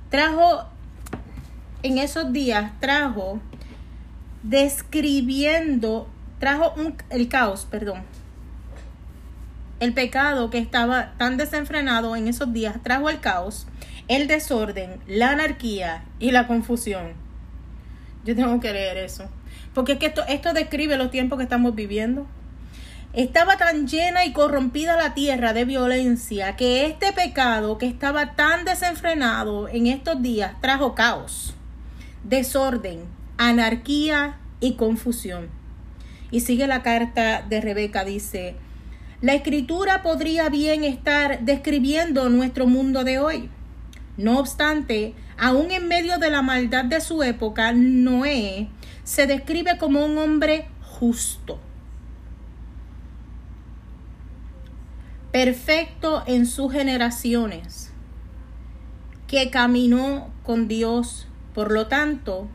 trajo 0.10 0.68
en 1.88 1.98
esos 1.98 2.34
días 2.34 2.72
trajo 2.80 3.40
describiendo, 4.44 6.08
trajo 6.40 6.74
el 7.10 7.30
caos, 7.30 7.66
perdón. 7.70 8.04
El 9.80 9.94
pecado 9.94 10.50
que 10.50 10.58
estaba 10.58 11.14
tan 11.18 11.38
desenfrenado 11.38 12.16
en 12.16 12.28
esos 12.28 12.52
días 12.52 12.76
trajo 12.84 13.10
el 13.10 13.20
caos, 13.20 13.68
el 14.08 14.28
desorden, 14.28 15.00
la 15.08 15.32
anarquía 15.32 16.04
y 16.20 16.32
la 16.32 16.48
confusión. 16.48 17.14
Yo 18.26 18.36
tengo 18.36 18.60
que 18.60 18.74
leer 18.74 18.98
eso. 18.98 19.30
Porque 19.74 19.94
es 19.94 20.00
que 20.00 20.08
esto, 20.08 20.24
esto 20.28 20.54
describe 20.54 20.98
los 20.98 21.12
tiempos 21.12 21.38
que 21.38 21.44
estamos 21.44 21.76
viviendo. 21.76 22.26
Estaba 23.14 23.58
tan 23.58 23.88
llena 23.88 24.26
y 24.26 24.34
corrompida 24.34 24.98
la 24.98 25.14
tierra 25.14 25.54
de 25.54 25.64
violencia 25.64 26.56
que 26.56 26.86
este 26.86 27.14
pecado 27.14 27.78
que 27.78 27.88
estaba 27.88 28.36
tan 28.36 28.66
desenfrenado 28.66 29.70
en 29.70 29.88
estos 29.88 30.22
días 30.22 30.60
trajo 30.60 30.94
caos 30.94 31.54
desorden, 32.28 33.06
anarquía 33.38 34.38
y 34.60 34.74
confusión. 34.74 35.50
Y 36.32 36.42
sigue 36.42 36.68
la 36.68 36.84
carta 36.84 37.42
de 37.42 37.62
Rebeca, 37.62 38.04
dice, 38.04 38.56
la 39.22 39.34
escritura 39.34 40.04
podría 40.04 40.50
bien 40.50 40.84
estar 40.84 41.40
describiendo 41.42 42.30
nuestro 42.30 42.68
mundo 42.68 43.04
de 43.04 43.20
hoy. 43.20 43.50
No 44.18 44.40
obstante, 44.40 45.14
aún 45.38 45.72
en 45.72 45.88
medio 45.88 46.18
de 46.18 46.30
la 46.30 46.42
maldad 46.42 46.86
de 46.86 47.02
su 47.02 47.24
época, 47.24 47.72
Noé 47.72 48.68
se 49.04 49.26
describe 49.26 49.78
como 49.78 50.04
un 50.04 50.18
hombre 50.18 50.68
justo, 50.82 51.60
perfecto 55.32 56.24
en 56.26 56.46
sus 56.46 56.74
generaciones, 56.74 57.92
que 59.28 59.50
caminó 59.50 60.30
con 60.44 60.68
Dios 60.68 61.27
por 61.58 61.72
lo 61.72 61.88
tanto, 61.88 62.48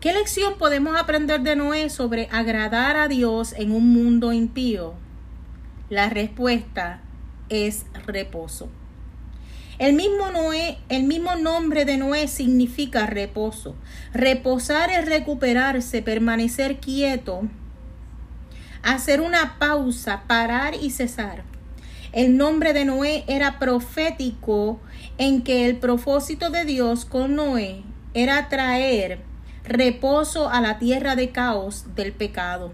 ¿qué 0.00 0.12
lección 0.12 0.58
podemos 0.58 1.00
aprender 1.00 1.42
de 1.42 1.54
Noé 1.54 1.90
sobre 1.90 2.28
agradar 2.32 2.96
a 2.96 3.06
Dios 3.06 3.54
en 3.56 3.70
un 3.70 3.92
mundo 3.92 4.32
impío? 4.32 4.94
La 5.90 6.10
respuesta 6.10 7.02
es 7.50 7.86
reposo. 8.04 8.68
El 9.78 9.92
mismo 9.92 10.32
Noé, 10.32 10.78
el 10.88 11.04
mismo 11.04 11.36
nombre 11.36 11.84
de 11.84 11.96
Noé 11.96 12.26
significa 12.26 13.06
reposo. 13.06 13.76
Reposar 14.12 14.90
es 14.90 15.06
recuperarse, 15.06 16.02
permanecer 16.02 16.80
quieto, 16.80 17.42
hacer 18.82 19.20
una 19.20 19.56
pausa, 19.60 20.24
parar 20.26 20.74
y 20.74 20.90
cesar. 20.90 21.44
El 22.14 22.36
nombre 22.36 22.72
de 22.74 22.84
Noé 22.84 23.24
era 23.26 23.58
profético 23.58 24.78
en 25.18 25.42
que 25.42 25.66
el 25.66 25.78
propósito 25.78 26.48
de 26.50 26.64
Dios 26.64 27.04
con 27.04 27.34
Noé 27.34 27.82
era 28.14 28.48
traer 28.48 29.18
reposo 29.64 30.48
a 30.48 30.60
la 30.60 30.78
tierra 30.78 31.16
de 31.16 31.30
caos 31.30 31.86
del 31.96 32.12
pecado. 32.12 32.72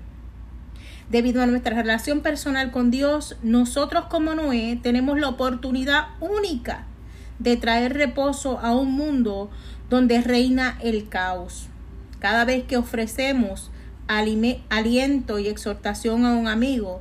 Debido 1.08 1.40
a 1.40 1.46
nuestra 1.46 1.74
relación 1.74 2.20
personal 2.20 2.70
con 2.70 2.90
Dios, 2.90 3.38
nosotros 3.42 4.04
como 4.10 4.34
Noé 4.34 4.78
tenemos 4.82 5.18
la 5.18 5.30
oportunidad 5.30 6.08
única 6.20 6.84
de 7.38 7.56
traer 7.56 7.94
reposo 7.94 8.58
a 8.58 8.76
un 8.76 8.92
mundo 8.92 9.50
donde 9.88 10.20
reina 10.20 10.76
el 10.82 11.08
caos. 11.08 11.70
Cada 12.18 12.44
vez 12.44 12.64
que 12.64 12.76
ofrecemos 12.76 13.70
aliento 14.06 15.38
y 15.38 15.48
exhortación 15.48 16.26
a 16.26 16.34
un 16.34 16.46
amigo 16.46 17.00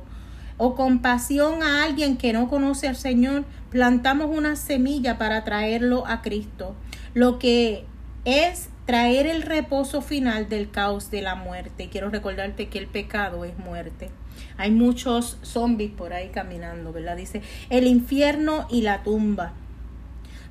o 0.62 0.74
compasión 0.74 1.62
a 1.62 1.84
alguien 1.84 2.18
que 2.18 2.34
no 2.34 2.50
conoce 2.50 2.86
al 2.86 2.94
Señor, 2.94 3.44
plantamos 3.70 4.28
una 4.36 4.56
semilla 4.56 5.16
para 5.16 5.42
traerlo 5.42 6.06
a 6.06 6.20
Cristo, 6.20 6.74
lo 7.14 7.38
que 7.38 7.86
es 8.26 8.68
traer 8.84 9.26
el 9.26 9.40
reposo 9.40 10.02
final 10.02 10.50
del 10.50 10.70
caos 10.70 11.10
de 11.10 11.22
la 11.22 11.34
muerte. 11.34 11.88
Quiero 11.90 12.10
recordarte 12.10 12.68
que 12.68 12.78
el 12.78 12.88
pecado 12.88 13.46
es 13.46 13.56
muerte. 13.56 14.10
Hay 14.58 14.70
muchos 14.70 15.38
zombies 15.40 15.92
por 15.92 16.12
ahí 16.12 16.28
caminando, 16.28 16.92
¿verdad? 16.92 17.16
Dice 17.16 17.40
el 17.70 17.86
infierno 17.86 18.66
y 18.68 18.82
la 18.82 19.02
tumba. 19.02 19.54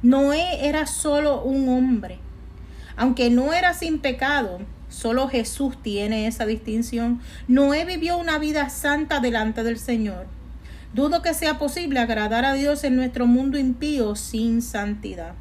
Noé 0.02 0.68
era 0.68 0.88
solo 0.88 1.44
un 1.44 1.70
hombre. 1.70 2.18
Aunque 2.98 3.30
no 3.30 3.54
era 3.54 3.76
sin 3.76 4.00
pecado, 4.00 4.60
solo 4.90 5.28
Jesús 5.30 5.82
tiene 5.82 6.28
esa 6.28 6.46
distinción. 6.46 7.22
Noé 7.48 7.86
vivió 7.86 8.18
una 8.18 8.38
vida 8.40 8.70
santa 8.70 9.20
delante 9.20 9.64
del 9.64 9.80
Señor. 9.80 10.28
Dudo 10.94 11.22
que 11.22 11.34
sea 11.34 11.60
posible 11.60 12.00
agradar 12.00 12.46
a 12.46 12.54
Dios 12.54 12.84
en 12.84 12.96
nuestro 12.96 13.28
mundo 13.28 13.58
impío 13.58 14.16
sin 14.16 14.62
santidad. 14.62 15.36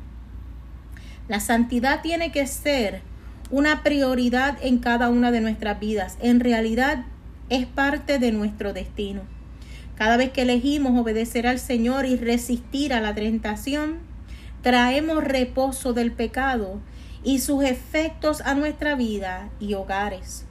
La 1.27 1.41
santidad 1.41 2.03
tiene 2.03 2.33
que 2.33 2.47
ser 2.47 3.03
una 3.51 3.83
prioridad 3.83 4.59
en 4.63 4.79
cada 4.79 5.09
una 5.09 5.31
de 5.31 5.41
nuestras 5.41 5.81
vidas. 5.81 6.19
En 6.21 6.41
realidad 6.41 7.05
es 7.49 7.67
parte 7.67 8.19
de 8.19 8.33
nuestro 8.33 8.73
destino. 8.73 9.23
Cada 9.97 10.17
vez 10.17 10.31
que 10.31 10.43
elegimos 10.43 10.99
obedecer 10.99 11.47
al 11.47 11.59
Señor 11.59 12.07
y 12.07 12.17
resistir 12.17 12.93
a 12.93 13.01
la 13.01 13.15
tentación, 13.15 13.99
traemos 14.63 15.25
reposo 15.25 15.93
del 15.93 16.13
pecado 16.13 16.81
y 17.29 17.41
sus 17.41 17.63
efectos 17.63 18.41
a 18.41 18.55
nuestra 18.55 18.95
vida 18.95 19.51
y 19.61 19.75
hogares. 19.75 20.47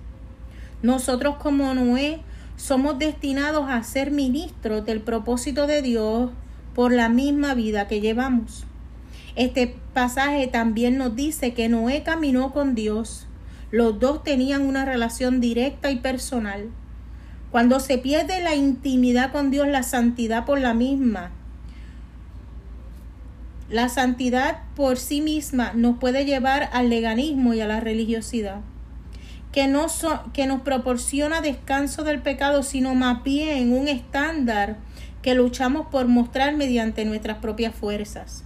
Nosotros 0.83 1.37
como 1.37 1.73
Noé 1.73 2.19
somos 2.55 2.99
destinados 2.99 3.67
a 3.67 3.81
ser 3.81 4.11
ministros 4.11 4.85
del 4.85 5.01
propósito 5.01 5.65
de 5.65 5.81
Dios 5.81 6.29
por 6.75 6.91
la 6.91 7.09
misma 7.09 7.55
vida 7.55 7.87
que 7.87 7.99
llevamos. 7.99 8.67
Este 9.35 9.75
pasaje 9.95 10.45
también 10.45 10.99
nos 10.99 11.15
dice 11.15 11.55
que 11.55 11.67
Noé 11.67 12.03
caminó 12.03 12.53
con 12.53 12.75
Dios. 12.75 13.25
Los 13.71 13.99
dos 13.99 14.23
tenían 14.23 14.61
una 14.61 14.85
relación 14.85 15.41
directa 15.41 15.89
y 15.89 15.95
personal. 15.95 16.69
Cuando 17.49 17.79
se 17.79 17.97
pierde 17.97 18.39
la 18.39 18.53
intimidad 18.53 19.31
con 19.31 19.49
Dios, 19.49 19.67
la 19.67 19.81
santidad 19.81 20.45
por 20.45 20.59
la 20.59 20.75
misma, 20.75 21.31
la 23.69 23.89
santidad 23.89 24.59
por 24.75 24.97
sí 24.97 25.21
misma 25.21 25.73
nos 25.73 25.97
puede 25.97 26.25
llevar 26.25 26.69
al 26.71 26.89
legalismo 26.89 27.53
y 27.53 27.61
a 27.61 27.67
la 27.67 27.79
religiosidad, 27.79 28.61
que 29.51 29.67
no 29.67 29.89
so- 29.89 30.23
que 30.33 30.47
nos 30.47 30.61
proporciona 30.61 31.41
descanso 31.41 32.03
del 32.03 32.21
pecado, 32.21 32.63
sino 32.63 32.95
más 32.95 33.23
bien 33.23 33.73
un 33.73 33.87
estándar 33.87 34.77
que 35.21 35.35
luchamos 35.35 35.87
por 35.87 36.07
mostrar 36.07 36.55
mediante 36.55 37.03
nuestras 37.03 37.39
propias 37.39 37.75
fuerzas. 37.75 38.43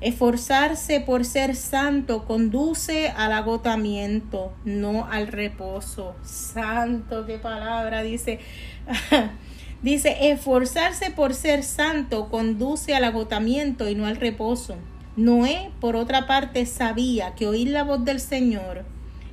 Esforzarse 0.00 1.00
por 1.00 1.24
ser 1.24 1.56
santo 1.56 2.26
conduce 2.26 3.08
al 3.08 3.32
agotamiento, 3.32 4.52
no 4.64 5.06
al 5.10 5.26
reposo. 5.28 6.14
Santo, 6.22 7.24
qué 7.24 7.38
palabra, 7.38 8.02
dice. 8.02 8.38
dice, 9.82 10.30
esforzarse 10.30 11.10
por 11.10 11.34
ser 11.34 11.62
santo 11.62 12.28
conduce 12.28 12.94
al 12.94 13.04
agotamiento 13.04 13.88
y 13.88 13.94
no 13.94 14.06
al 14.06 14.16
reposo. 14.16 14.76
Noé, 15.16 15.70
por 15.80 15.96
otra 15.96 16.26
parte, 16.26 16.66
sabía 16.66 17.34
que 17.34 17.46
oír 17.46 17.68
la 17.68 17.84
voz 17.84 18.04
del 18.04 18.20
Señor 18.20 18.84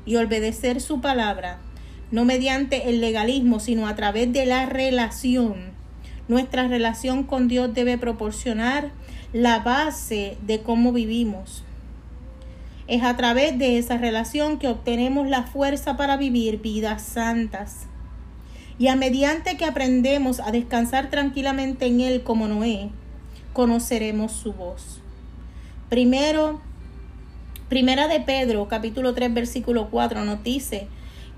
y 0.05 0.15
obedecer 0.15 0.81
su 0.81 1.01
palabra, 1.01 1.59
no 2.11 2.25
mediante 2.25 2.89
el 2.89 3.01
legalismo, 3.01 3.59
sino 3.59 3.87
a 3.87 3.95
través 3.95 4.31
de 4.31 4.45
la 4.45 4.65
relación. 4.65 5.73
Nuestra 6.27 6.67
relación 6.67 7.23
con 7.23 7.47
Dios 7.47 7.73
debe 7.73 7.97
proporcionar 7.97 8.91
la 9.33 9.59
base 9.59 10.37
de 10.45 10.61
cómo 10.61 10.93
vivimos. 10.93 11.63
Es 12.87 13.03
a 13.03 13.17
través 13.17 13.57
de 13.57 13.77
esa 13.77 13.97
relación 13.97 14.59
que 14.59 14.67
obtenemos 14.67 15.27
la 15.27 15.43
fuerza 15.43 15.97
para 15.97 16.15
vivir 16.15 16.61
vidas 16.61 17.01
santas. 17.01 17.87
Y 18.79 18.87
a 18.87 18.95
mediante 18.95 19.55
que 19.57 19.65
aprendemos 19.65 20.39
a 20.39 20.51
descansar 20.51 21.09
tranquilamente 21.09 21.85
en 21.85 22.01
Él 22.01 22.23
como 22.23 22.47
Noé, 22.47 22.89
conoceremos 23.53 24.31
su 24.31 24.53
voz. 24.53 24.99
Primero, 25.89 26.59
primera 27.69 28.07
de 28.07 28.19
Pedro, 28.19 28.67
capítulo 28.67 29.13
3, 29.13 29.33
versículo 29.33 29.89
4, 29.91 30.25
nos 30.25 30.43
dice 30.43 30.87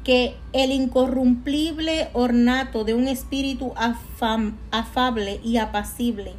que 0.06 0.36
el 0.54 0.71
incorrumpible 0.71 2.10
ornato 2.13 2.84
de 2.84 2.93
un 2.93 3.08
espíritu 3.08 3.74
afable 4.71 5.41
y 5.43 5.58
apacible 5.58 6.34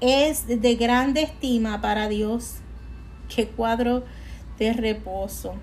es 0.00 0.46
de 0.46 0.74
grande 0.74 1.22
estima 1.22 1.80
para 1.80 2.08
Dios. 2.08 2.56
Qué 3.34 3.48
cuadro 3.48 4.04
de 4.58 4.72
reposo. 4.72 5.54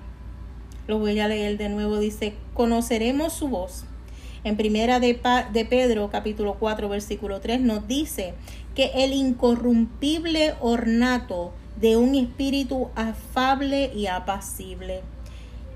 Lo 0.87 0.97
voy 0.97 1.19
a 1.19 1.27
leer 1.27 1.57
de 1.57 1.69
nuevo. 1.69 1.99
Dice, 1.99 2.33
conoceremos 2.53 3.33
su 3.33 3.49
voz. 3.49 3.85
En 4.43 4.57
primera 4.57 4.99
de, 4.99 5.13
Pa- 5.13 5.43
de 5.43 5.65
Pedro, 5.65 6.09
capítulo 6.09 6.55
4, 6.55 6.89
versículo 6.89 7.39
3, 7.41 7.61
nos 7.61 7.87
dice 7.87 8.33
que 8.75 8.91
el 8.95 9.13
incorrumpible 9.13 10.55
ornato 10.61 11.53
de 11.79 11.97
un 11.97 12.15
espíritu 12.15 12.89
afable 12.95 13.91
y 13.93 14.07
apacible 14.07 15.01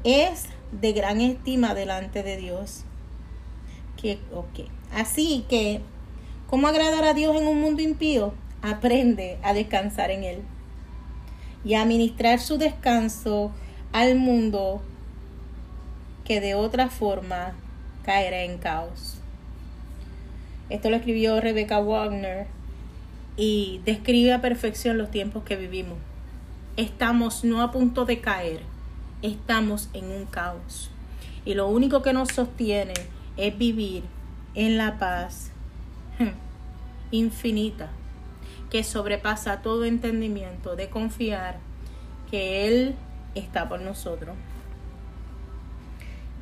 es 0.04 0.46
de 0.72 0.94
gran 0.94 1.22
estima 1.22 1.74
delante 1.74 2.24
de 2.24 2.38
Dios. 2.38 2.84
Que. 4.02 4.20
Así 4.94 5.46
que, 5.50 5.82
¿cómo 6.48 6.68
agradar 6.68 7.04
a 7.06 7.14
Dios 7.14 7.36
en 7.36 7.48
un 7.48 7.60
mundo 7.60 7.82
impío? 7.82 8.34
Aprende 8.62 9.38
a 9.44 9.54
descansar 9.54 10.12
en 10.12 10.24
Él 10.24 10.40
y 11.64 11.74
a 11.74 11.82
administrar 11.82 12.40
su 12.40 12.58
descanso 12.58 13.52
al 13.92 14.16
mundo 14.16 14.82
que 16.24 16.40
de 16.40 16.54
otra 16.56 16.90
forma 16.90 17.56
caerá 18.06 18.44
en 18.44 18.60
caos. 18.60 19.18
Esto 20.70 20.90
lo 20.90 20.96
escribió 20.96 21.42
Rebecca 21.42 21.80
Wagner 21.80 22.46
y 23.36 23.82
describe 23.84 24.32
a 24.32 24.42
perfección 24.42 24.98
los 24.98 25.10
tiempos 25.10 25.44
que 25.44 25.56
vivimos. 25.56 25.98
Estamos 26.78 27.44
no 27.44 27.62
a 27.62 27.72
punto 27.72 28.06
de 28.06 28.22
caer, 28.22 28.62
estamos 29.22 29.90
en 29.94 30.12
un 30.12 30.26
caos. 30.26 30.92
Y 31.46 31.56
lo 31.56 31.68
único 31.68 32.02
que 32.04 32.14
nos 32.14 32.30
sostiene 32.30 32.94
es 33.38 33.58
vivir 33.58 34.04
en 34.54 34.78
la 34.78 35.00
paz 35.00 35.52
infinita 37.12 37.90
que 38.70 38.84
sobrepasa 38.84 39.62
todo 39.62 39.86
entendimiento, 39.86 40.76
de 40.76 40.90
confiar 40.90 41.58
que 42.30 42.68
Él 42.68 42.96
está 43.36 43.68
por 43.68 43.82
nosotros, 43.82 44.36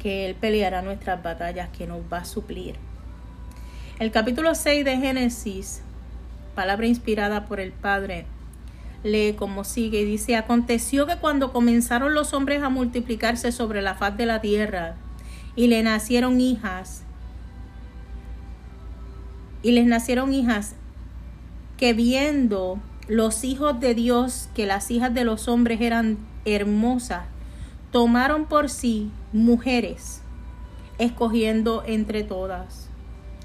que 0.03 0.25
Él 0.25 0.35
peleará 0.35 0.81
nuestras 0.81 1.23
batallas, 1.23 1.69
que 1.69 1.87
nos 1.87 2.01
va 2.11 2.17
a 2.17 2.25
suplir. 2.25 2.75
El 3.99 4.11
capítulo 4.11 4.53
6 4.53 4.83
de 4.83 4.97
Génesis, 4.97 5.81
palabra 6.55 6.87
inspirada 6.87 7.45
por 7.45 7.61
el 7.61 7.71
Padre, 7.71 8.25
lee 9.03 9.33
como 9.33 9.63
sigue 9.63 10.01
y 10.01 10.05
dice, 10.05 10.35
aconteció 10.35 11.07
que 11.07 11.15
cuando 11.15 11.53
comenzaron 11.53 12.13
los 12.13 12.33
hombres 12.33 12.61
a 12.63 12.69
multiplicarse 12.69 13.53
sobre 13.53 13.81
la 13.81 13.95
faz 13.95 14.17
de 14.17 14.25
la 14.25 14.41
tierra 14.41 14.95
y 15.55 15.67
le 15.67 15.81
nacieron 15.83 16.41
hijas, 16.41 17.03
y 19.61 19.71
les 19.71 19.85
nacieron 19.85 20.33
hijas, 20.33 20.75
que 21.77 21.93
viendo 21.93 22.77
los 23.07 23.45
hijos 23.45 23.79
de 23.79 23.95
Dios 23.95 24.49
que 24.53 24.65
las 24.65 24.91
hijas 24.91 25.13
de 25.13 25.23
los 25.23 25.47
hombres 25.47 25.79
eran 25.79 26.17
hermosas, 26.43 27.23
tomaron 27.93 28.45
por 28.45 28.69
sí 28.69 29.11
mujeres, 29.31 30.23
escogiendo 30.97 31.83
entre 31.85 32.23
todas. 32.23 32.89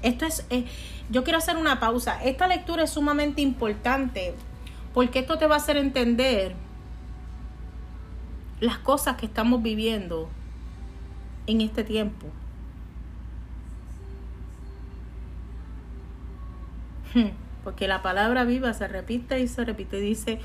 Esto 0.01 0.25
es, 0.25 0.45
eh, 0.49 0.65
yo 1.11 1.23
quiero 1.23 1.37
hacer 1.37 1.55
una 1.55 1.79
pausa. 1.79 2.21
Esta 2.23 2.47
lectura 2.47 2.83
es 2.83 2.89
sumamente 2.89 3.41
importante 3.41 4.33
porque 4.93 5.19
esto 5.19 5.37
te 5.37 5.45
va 5.45 5.55
a 5.55 5.57
hacer 5.59 5.77
entender 5.77 6.55
las 8.59 8.79
cosas 8.79 9.17
que 9.17 9.27
estamos 9.27 9.61
viviendo 9.61 10.29
en 11.45 11.61
este 11.61 11.83
tiempo. 11.83 12.27
Hmm, 17.13 17.29
Porque 17.63 17.87
la 17.87 18.01
palabra 18.01 18.45
viva 18.45 18.73
se 18.73 18.87
repite 18.87 19.39
y 19.39 19.47
se 19.47 19.63
repite. 19.63 19.97
Dice 19.97 20.39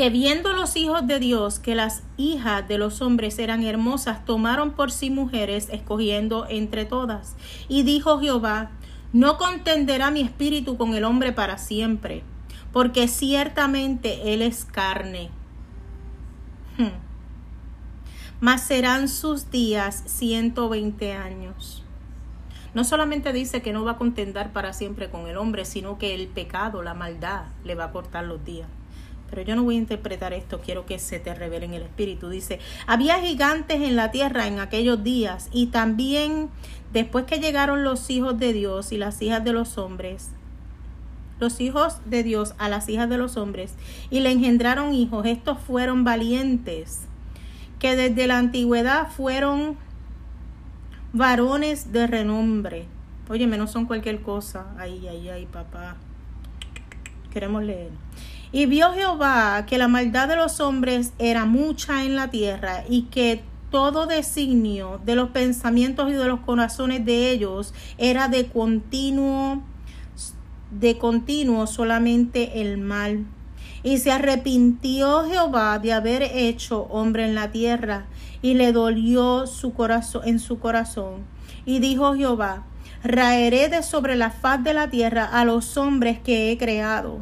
que 0.00 0.08
viendo 0.08 0.54
los 0.54 0.76
hijos 0.76 1.06
de 1.06 1.18
Dios 1.18 1.58
que 1.58 1.74
las 1.74 2.02
hijas 2.16 2.66
de 2.66 2.78
los 2.78 3.02
hombres 3.02 3.38
eran 3.38 3.62
hermosas, 3.62 4.24
tomaron 4.24 4.70
por 4.70 4.92
sí 4.92 5.10
mujeres, 5.10 5.68
escogiendo 5.70 6.46
entre 6.48 6.86
todas. 6.86 7.36
Y 7.68 7.82
dijo 7.82 8.18
Jehová, 8.18 8.70
no 9.12 9.36
contenderá 9.36 10.10
mi 10.10 10.22
espíritu 10.22 10.78
con 10.78 10.94
el 10.94 11.04
hombre 11.04 11.32
para 11.32 11.58
siempre, 11.58 12.22
porque 12.72 13.08
ciertamente 13.08 14.32
él 14.32 14.40
es 14.40 14.64
carne. 14.64 15.28
Hmm. 16.78 16.96
Mas 18.40 18.62
serán 18.62 19.06
sus 19.06 19.50
días 19.50 20.02
ciento 20.06 20.70
veinte 20.70 21.12
años. 21.12 21.84
No 22.72 22.84
solamente 22.84 23.34
dice 23.34 23.60
que 23.60 23.74
no 23.74 23.84
va 23.84 23.90
a 23.90 23.98
contendar 23.98 24.50
para 24.54 24.72
siempre 24.72 25.10
con 25.10 25.26
el 25.26 25.36
hombre, 25.36 25.66
sino 25.66 25.98
que 25.98 26.14
el 26.14 26.26
pecado, 26.28 26.82
la 26.82 26.94
maldad, 26.94 27.48
le 27.64 27.74
va 27.74 27.84
a 27.84 27.92
cortar 27.92 28.24
los 28.24 28.42
días. 28.46 28.79
Pero 29.30 29.42
yo 29.42 29.56
no 29.56 29.62
voy 29.62 29.76
a 29.76 29.78
interpretar 29.78 30.32
esto, 30.32 30.60
quiero 30.60 30.86
que 30.86 30.98
se 30.98 31.20
te 31.20 31.34
revele 31.34 31.66
en 31.66 31.74
el 31.74 31.82
espíritu. 31.82 32.28
Dice, 32.28 32.58
había 32.86 33.20
gigantes 33.20 33.80
en 33.80 33.96
la 33.96 34.10
tierra 34.10 34.46
en 34.46 34.58
aquellos 34.58 35.02
días 35.02 35.48
y 35.52 35.66
también 35.66 36.48
después 36.92 37.24
que 37.24 37.38
llegaron 37.38 37.84
los 37.84 38.10
hijos 38.10 38.38
de 38.38 38.52
Dios 38.52 38.92
y 38.92 38.98
las 38.98 39.22
hijas 39.22 39.44
de 39.44 39.52
los 39.52 39.78
hombres, 39.78 40.30
los 41.38 41.60
hijos 41.60 41.98
de 42.04 42.22
Dios 42.22 42.54
a 42.58 42.68
las 42.68 42.88
hijas 42.88 43.08
de 43.08 43.16
los 43.16 43.36
hombres 43.36 43.74
y 44.10 44.20
le 44.20 44.30
engendraron 44.30 44.92
hijos, 44.92 45.24
estos 45.26 45.58
fueron 45.58 46.04
valientes, 46.04 47.02
que 47.78 47.96
desde 47.96 48.26
la 48.26 48.38
antigüedad 48.38 49.08
fueron 49.08 49.76
varones 51.12 51.92
de 51.92 52.06
renombre. 52.06 52.86
Óyeme, 53.28 53.56
no 53.56 53.66
son 53.66 53.86
cualquier 53.86 54.22
cosa. 54.22 54.66
Ay, 54.76 55.06
ay, 55.08 55.28
ay, 55.28 55.46
papá. 55.46 55.96
Queremos 57.32 57.62
leer. 57.62 57.90
Y 58.52 58.66
vio 58.66 58.92
Jehová 58.92 59.64
que 59.66 59.78
la 59.78 59.88
maldad 59.88 60.28
de 60.28 60.36
los 60.36 60.60
hombres 60.60 61.12
era 61.18 61.44
mucha 61.44 62.04
en 62.04 62.16
la 62.16 62.30
tierra 62.30 62.84
y 62.88 63.02
que 63.02 63.42
todo 63.70 64.06
designio 64.06 65.00
de 65.04 65.14
los 65.14 65.30
pensamientos 65.30 66.10
y 66.10 66.14
de 66.14 66.26
los 66.26 66.40
corazones 66.40 67.04
de 67.04 67.30
ellos 67.30 67.72
era 67.98 68.28
de 68.28 68.46
continuo 68.46 69.62
de 70.70 70.98
continuo 70.98 71.66
solamente 71.66 72.60
el 72.60 72.78
mal. 72.78 73.26
Y 73.82 73.98
se 73.98 74.12
arrepintió 74.12 75.24
Jehová 75.28 75.78
de 75.78 75.92
haber 75.92 76.22
hecho 76.22 76.82
hombre 76.90 77.24
en 77.24 77.34
la 77.34 77.50
tierra, 77.50 78.06
y 78.42 78.54
le 78.54 78.72
dolió 78.72 79.46
su 79.46 79.72
corazón 79.72 80.22
en 80.26 80.38
su 80.38 80.58
corazón. 80.58 81.24
Y 81.64 81.78
dijo 81.78 82.14
Jehová: 82.14 82.64
Raeré 83.02 83.68
de 83.68 83.82
sobre 83.82 84.16
la 84.16 84.30
faz 84.30 84.62
de 84.62 84.74
la 84.74 84.90
tierra 84.90 85.24
a 85.24 85.44
los 85.44 85.76
hombres 85.76 86.18
que 86.20 86.52
he 86.52 86.58
creado, 86.58 87.20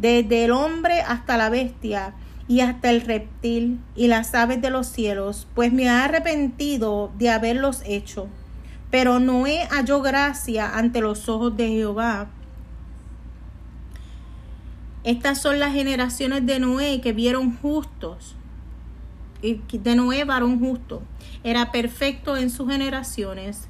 desde 0.00 0.44
el 0.44 0.50
hombre 0.52 1.02
hasta 1.02 1.36
la 1.36 1.50
bestia 1.50 2.14
y 2.48 2.60
hasta 2.60 2.90
el 2.90 3.02
reptil 3.02 3.78
y 3.94 4.08
las 4.08 4.34
aves 4.34 4.60
de 4.62 4.70
los 4.70 4.86
cielos, 4.86 5.46
pues 5.54 5.72
me 5.72 5.88
ha 5.88 6.04
arrepentido 6.04 7.12
de 7.18 7.30
haberlos 7.30 7.82
hecho. 7.84 8.26
Pero 8.90 9.20
Noé 9.20 9.68
halló 9.70 10.00
gracia 10.00 10.76
ante 10.76 11.00
los 11.00 11.28
ojos 11.28 11.56
de 11.56 11.68
Jehová. 11.68 12.28
Estas 15.04 15.40
son 15.40 15.60
las 15.60 15.72
generaciones 15.72 16.44
de 16.44 16.58
Noé 16.58 17.00
que 17.00 17.12
vieron 17.12 17.56
justos. 17.56 18.34
Y 19.42 19.60
de 19.78 19.94
Noé, 19.94 20.24
varón 20.24 20.58
justo. 20.58 21.02
Era 21.44 21.70
perfecto 21.72 22.36
en 22.36 22.50
sus 22.50 22.68
generaciones. 22.68 23.68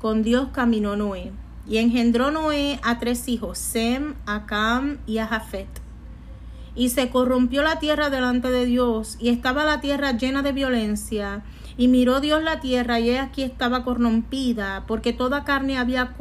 Con 0.00 0.22
Dios 0.22 0.48
caminó 0.52 0.96
Noé. 0.96 1.32
Y 1.66 1.78
engendró 1.78 2.30
Noé 2.30 2.78
a 2.82 2.98
tres 2.98 3.26
hijos, 3.28 3.58
Sem, 3.58 4.14
a 4.26 4.46
Cam 4.46 4.98
y 5.06 5.18
a 5.18 5.26
Jafet. 5.26 5.68
Y 6.74 6.90
se 6.90 7.08
corrompió 7.08 7.62
la 7.62 7.78
tierra 7.78 8.10
delante 8.10 8.50
de 8.50 8.66
Dios, 8.66 9.16
y 9.20 9.30
estaba 9.30 9.64
la 9.64 9.80
tierra 9.80 10.12
llena 10.12 10.42
de 10.42 10.52
violencia. 10.52 11.42
Y 11.76 11.88
miró 11.88 12.20
Dios 12.20 12.42
la 12.42 12.60
tierra, 12.60 13.00
y 13.00 13.10
he 13.10 13.18
aquí 13.18 13.42
estaba 13.42 13.84
corrompida, 13.84 14.84
porque 14.86 15.12
toda 15.12 15.44
carne 15.44 15.78
había 15.78 16.16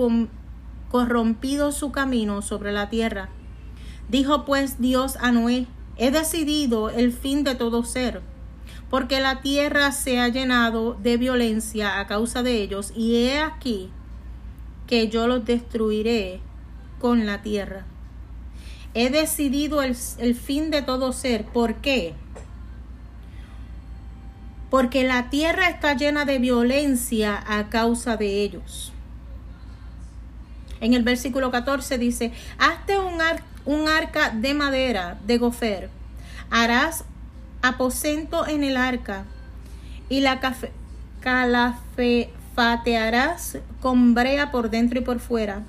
corrompido 0.89 1.71
su 1.71 1.91
camino 1.91 2.41
sobre 2.41 2.71
la 2.71 2.89
tierra. 2.89 3.29
Dijo 4.09 4.45
pues 4.45 4.79
Dios 4.79 5.17
a 5.21 5.31
Noé, 5.31 5.65
he 5.97 6.11
decidido 6.11 6.89
el 6.89 7.11
fin 7.11 7.43
de 7.43 7.55
todo 7.55 7.83
ser, 7.83 8.21
porque 8.89 9.19
la 9.19 9.41
tierra 9.41 9.91
se 9.91 10.19
ha 10.19 10.27
llenado 10.27 10.93
de 11.01 11.17
violencia 11.17 11.99
a 11.99 12.07
causa 12.07 12.43
de 12.43 12.61
ellos, 12.61 12.93
y 12.95 13.15
he 13.15 13.39
aquí 13.39 13.89
que 14.87 15.07
yo 15.09 15.27
los 15.27 15.45
destruiré 15.45 16.39
con 16.99 17.25
la 17.25 17.41
tierra. 17.41 17.85
He 18.93 19.09
decidido 19.09 19.81
el, 19.81 19.95
el, 20.19 20.35
fin 20.35 20.69
de 20.69 20.81
todo 20.81 21.13
ser. 21.13 21.45
¿Por 21.45 21.75
qué? 21.75 22.13
Porque 24.69 25.03
la 25.03 25.29
tierra 25.29 25.69
está 25.69 25.95
llena 25.95 26.25
de 26.25 26.39
violencia 26.39 27.43
a 27.47 27.69
causa 27.69 28.17
de 28.17 28.43
ellos. 28.43 28.93
En 30.83 30.93
el 30.93 31.03
versículo 31.03 31.49
14 31.49 31.97
dice, 31.97 32.33
hazte 32.59 32.99
un, 32.99 33.21
ar, 33.21 33.41
un 33.65 33.87
arca 33.87 34.31
de 34.31 34.53
madera 34.53 35.17
de 35.25 35.37
gofer. 35.37 35.89
Harás 36.49 37.05
aposento 37.61 38.45
en 38.45 38.63
el 38.65 38.75
arca 38.75 39.23
y 40.09 40.19
la 40.19 40.41
calafe, 41.21 42.29
fatearás 42.53 43.57
con 43.81 44.13
brea 44.13 44.51
por 44.51 44.69
dentro 44.69 44.99
y 44.99 45.03
por 45.03 45.19
fuera. 45.19 45.63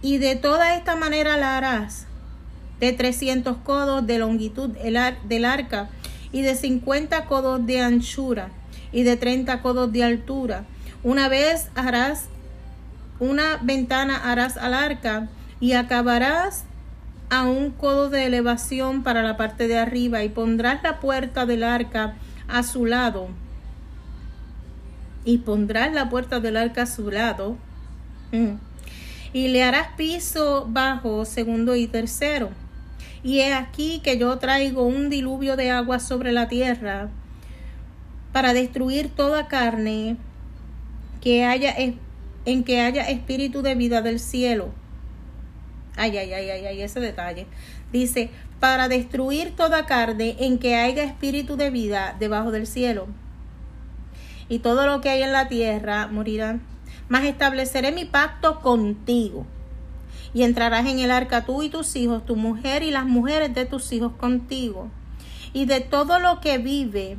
Y 0.00 0.18
de 0.18 0.36
toda 0.36 0.76
esta 0.76 0.96
manera 0.96 1.36
la 1.36 1.56
harás, 1.56 2.06
de 2.80 2.92
300 2.92 3.58
codos 3.58 4.06
de 4.06 4.18
longitud 4.18 4.70
del 4.70 5.44
arca, 5.44 5.88
y 6.32 6.42
de 6.42 6.54
50 6.54 7.26
codos 7.26 7.64
de 7.66 7.82
anchura, 7.82 8.48
y 8.90 9.02
de 9.02 9.16
30 9.16 9.60
codos 9.62 9.92
de 9.92 10.02
altura. 10.02 10.64
Una 11.02 11.28
vez 11.28 11.68
harás 11.74 12.26
una 13.18 13.58
ventana 13.62 14.16
harás 14.16 14.56
al 14.56 14.74
arca, 14.74 15.28
y 15.60 15.74
acabarás 15.74 16.64
a 17.30 17.44
un 17.44 17.70
codo 17.70 18.10
de 18.10 18.26
elevación 18.26 19.04
para 19.04 19.22
la 19.22 19.36
parte 19.36 19.68
de 19.68 19.78
arriba, 19.78 20.24
y 20.24 20.28
pondrás 20.28 20.82
la 20.82 20.98
puerta 20.98 21.46
del 21.46 21.62
arca 21.62 22.14
a 22.48 22.64
su 22.64 22.84
lado 22.84 23.28
y 25.24 25.38
pondrás 25.38 25.92
la 25.92 26.08
puerta 26.08 26.40
del 26.40 26.56
arca 26.56 26.82
a 26.82 26.86
su 26.86 27.10
lado. 27.10 27.56
Mm, 28.32 28.54
y 29.32 29.48
le 29.48 29.62
harás 29.62 29.88
piso 29.96 30.66
bajo, 30.68 31.24
segundo 31.24 31.76
y 31.76 31.86
tercero. 31.86 32.50
Y 33.22 33.38
he 33.38 33.54
aquí 33.54 34.00
que 34.02 34.18
yo 34.18 34.38
traigo 34.38 34.82
un 34.82 35.08
diluvio 35.08 35.56
de 35.56 35.70
agua 35.70 36.00
sobre 36.00 36.32
la 36.32 36.48
tierra 36.48 37.08
para 38.32 38.52
destruir 38.52 39.10
toda 39.10 39.46
carne 39.46 40.16
que 41.20 41.44
haya 41.44 41.74
en 42.44 42.64
que 42.64 42.80
haya 42.80 43.08
espíritu 43.08 43.62
de 43.62 43.74
vida 43.74 44.02
del 44.02 44.18
cielo. 44.18 44.70
Ay, 45.96 46.16
ay, 46.16 46.32
ay, 46.32 46.50
ay, 46.50 46.66
ay, 46.66 46.82
ese 46.82 47.00
detalle. 47.00 47.46
Dice, 47.92 48.30
para 48.58 48.88
destruir 48.88 49.54
toda 49.54 49.86
carne 49.86 50.36
en 50.40 50.58
que 50.58 50.76
haya 50.76 51.04
espíritu 51.04 51.56
de 51.56 51.70
vida 51.70 52.16
debajo 52.18 52.50
del 52.50 52.66
cielo 52.66 53.06
y 54.48 54.60
todo 54.60 54.86
lo 54.86 55.00
que 55.00 55.10
hay 55.10 55.22
en 55.22 55.32
la 55.32 55.48
tierra 55.48 56.06
morirán. 56.08 56.62
Mas 57.08 57.24
estableceré 57.24 57.92
mi 57.92 58.04
pacto 58.04 58.60
contigo 58.60 59.46
y 60.34 60.44
entrarás 60.44 60.86
en 60.86 60.98
el 60.98 61.10
arca 61.10 61.44
tú 61.44 61.62
y 61.62 61.68
tus 61.68 61.94
hijos, 61.96 62.24
tu 62.24 62.36
mujer 62.36 62.82
y 62.82 62.90
las 62.90 63.04
mujeres 63.04 63.54
de 63.54 63.66
tus 63.66 63.92
hijos 63.92 64.12
contigo. 64.12 64.88
Y 65.52 65.66
de 65.66 65.80
todo 65.80 66.18
lo 66.18 66.40
que 66.40 66.58
vive, 66.58 67.18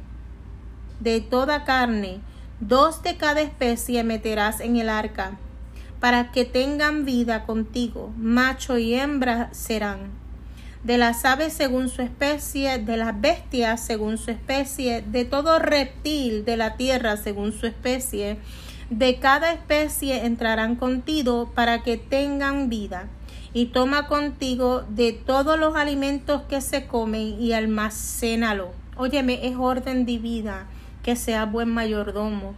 de 1.00 1.22
toda 1.22 1.64
carne, 1.64 2.20
dos 2.60 3.04
de 3.04 3.18
cada 3.18 3.42
especie 3.42 4.04
meterás 4.04 4.60
en 4.60 4.78
el 4.78 4.90
arca, 4.90 5.38
para 6.00 6.32
que 6.32 6.46
tengan 6.46 7.06
vida 7.06 7.46
contigo, 7.46 8.12
macho 8.18 8.78
y 8.78 8.96
hembra 8.96 9.50
serán 9.54 10.23
de 10.84 10.98
las 10.98 11.24
aves 11.24 11.54
según 11.54 11.90
su 11.90 12.02
especie, 12.02 12.78
de 12.78 12.98
las 12.98 13.20
bestias 13.20 13.84
según 13.86 14.18
su 14.18 14.32
especie, 14.32 15.02
de 15.02 15.24
todo 15.26 15.60
reptil 15.60 16.44
de 16.44 16.58
la 16.58 16.76
tierra 16.76 17.16
según 17.18 17.54
su 17.54 17.68
especie. 17.68 18.38
De 18.90 19.20
cada 19.20 19.54
especie 19.54 20.26
entrarán 20.26 20.76
contigo 20.76 21.52
para 21.56 21.84
que 21.84 21.98
tengan 21.98 22.70
vida. 22.70 23.08
Y 23.56 23.68
toma 23.68 24.08
contigo 24.08 24.84
de 24.90 25.14
todos 25.14 25.60
los 25.60 25.76
alimentos 25.76 26.42
que 26.50 26.60
se 26.60 26.88
comen 26.88 27.40
y 27.40 27.54
almacénalo. 27.54 28.72
Óyeme, 28.98 29.48
es 29.48 29.56
orden 29.56 30.06
divina 30.06 30.68
que 31.04 31.16
sea 31.16 31.46
buen 31.46 31.70
mayordomo. 31.70 32.56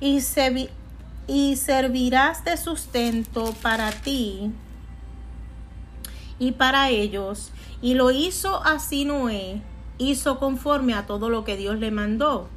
Y, 0.00 0.20
se 0.20 0.70
y 1.26 1.56
servirás 1.56 2.44
de 2.44 2.56
sustento 2.56 3.52
para 3.62 3.90
ti 3.90 4.52
y 6.40 6.52
para 6.52 6.88
ellos. 6.88 7.52
Y 7.80 7.94
lo 7.94 8.10
hizo 8.10 8.64
así 8.64 9.04
Noé, 9.04 9.62
hizo 9.98 10.40
conforme 10.40 10.94
a 10.94 11.06
todo 11.06 11.30
lo 11.30 11.44
que 11.44 11.56
Dios 11.56 11.78
le 11.78 11.92
mandó. 11.92 12.48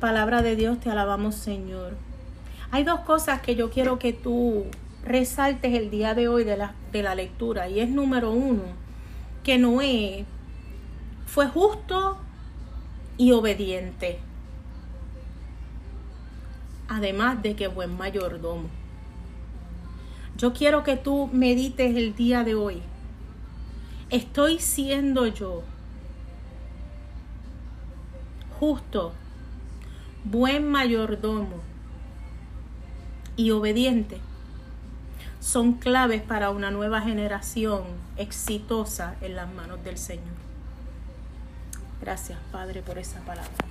Palabra 0.00 0.42
de 0.42 0.54
Dios, 0.54 0.78
te 0.80 0.90
alabamos 0.90 1.36
Señor. 1.36 1.96
Hay 2.70 2.84
dos 2.84 3.00
cosas 3.00 3.40
que 3.40 3.56
yo 3.56 3.70
quiero 3.70 3.98
que 3.98 4.12
tú 4.12 4.66
resaltes 5.02 5.72
el 5.72 5.90
día 5.90 6.14
de 6.14 6.28
hoy 6.28 6.44
de 6.44 6.56
la, 6.56 6.74
de 6.92 7.02
la 7.02 7.14
lectura. 7.14 7.68
Y 7.68 7.80
es 7.80 7.88
número 7.88 8.32
uno, 8.32 8.64
que 9.42 9.58
Noé 9.58 10.26
fue 11.24 11.46
justo 11.46 12.18
y 13.16 13.32
obediente. 13.32 14.18
Además 16.88 17.42
de 17.42 17.54
que 17.54 17.68
buen 17.68 17.96
mayordomo. 17.96 18.77
Yo 20.38 20.52
quiero 20.52 20.84
que 20.84 20.96
tú 20.96 21.28
medites 21.32 21.96
el 21.96 22.14
día 22.14 22.44
de 22.44 22.54
hoy. 22.54 22.80
¿Estoy 24.08 24.60
siendo 24.60 25.26
yo 25.26 25.62
justo, 28.60 29.12
buen 30.24 30.70
mayordomo 30.70 31.56
y 33.36 33.50
obediente? 33.50 34.20
Son 35.40 35.74
claves 35.74 36.22
para 36.22 36.50
una 36.50 36.70
nueva 36.70 37.00
generación 37.00 37.82
exitosa 38.16 39.16
en 39.20 39.34
las 39.34 39.52
manos 39.52 39.82
del 39.82 39.98
Señor. 39.98 40.38
Gracias, 42.00 42.38
Padre, 42.52 42.82
por 42.82 42.98
esa 42.98 43.18
palabra. 43.20 43.67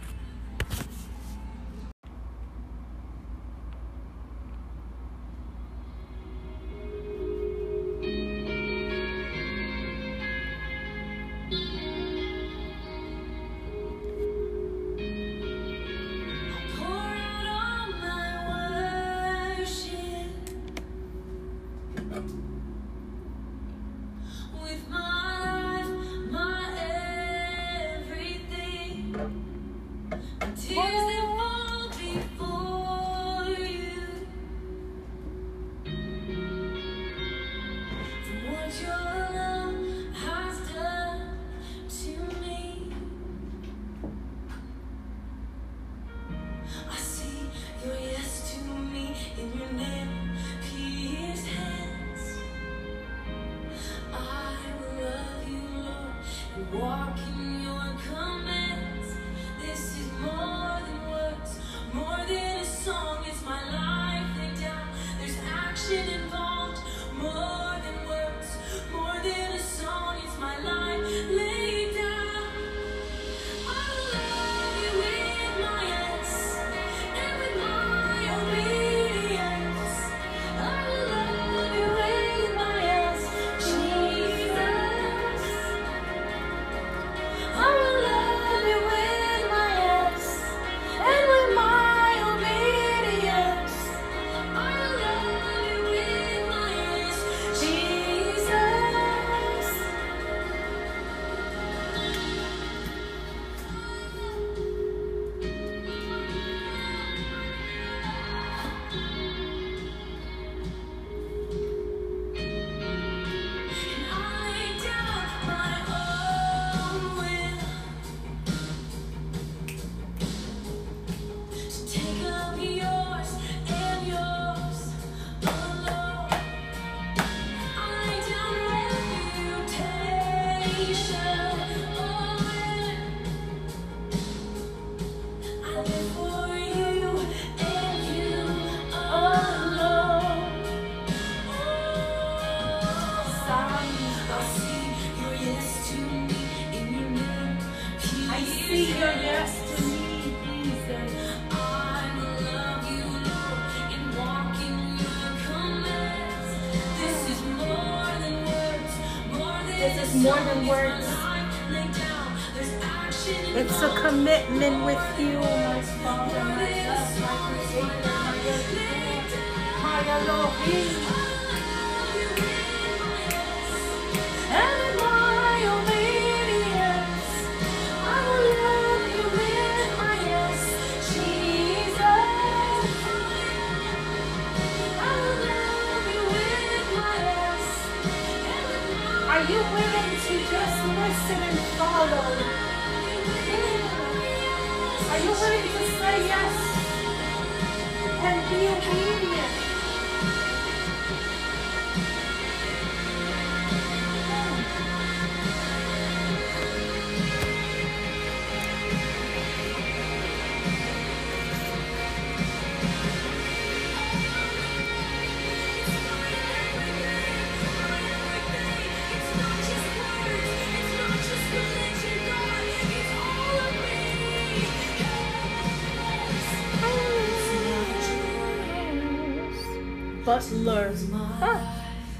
butler. 230.27 230.91
Huh. 231.39 231.59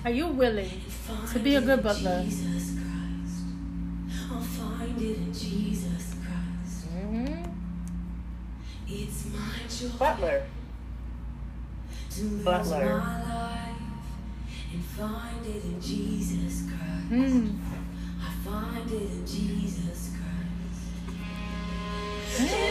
Are 0.06 0.12
you 0.12 0.28
willing 0.28 0.72
to 1.34 1.40
be 1.40 1.56
a 1.56 1.62
good 1.62 1.84
butler? 1.84 2.24
Mm-hmm. 6.94 7.44
Butler. 10.00 10.44
Butler. 12.44 13.04
Mm. 17.12 17.60
I 18.24 18.32
find 18.46 18.92
it 18.92 19.02
in 19.02 19.26
Jesus 19.28 20.12
Christ. 22.38 22.67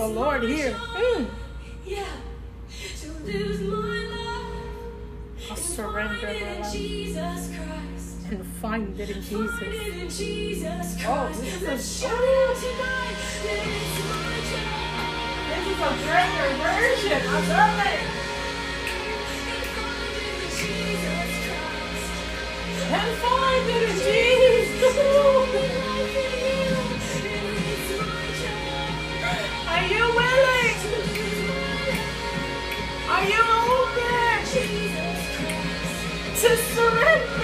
the 0.00 0.08
Lord 0.08 0.42
here. 0.44 0.72
Mm. 0.72 1.28
Yeah. 1.84 2.06
A 5.50 5.56
surrender 5.56 6.26
and 8.30 8.46
find 8.62 8.98
it 8.98 9.10
in 9.10 9.20
Jesus. 10.08 10.96
Oh, 11.04 11.28
this 11.28 11.54
is 11.54 11.62
a 11.62 11.76
This 11.76 12.00
a 15.76 15.92
greater 16.06 16.50
version. 16.64 17.20
I 17.26 17.38
love 17.50 17.80
it. 17.92 18.00
And 22.96 23.12
find 23.18 23.66
it 23.68 23.82
in 23.90 23.96
Jesus. 24.00 25.84
to 36.40 36.56
surrender? 36.56 37.39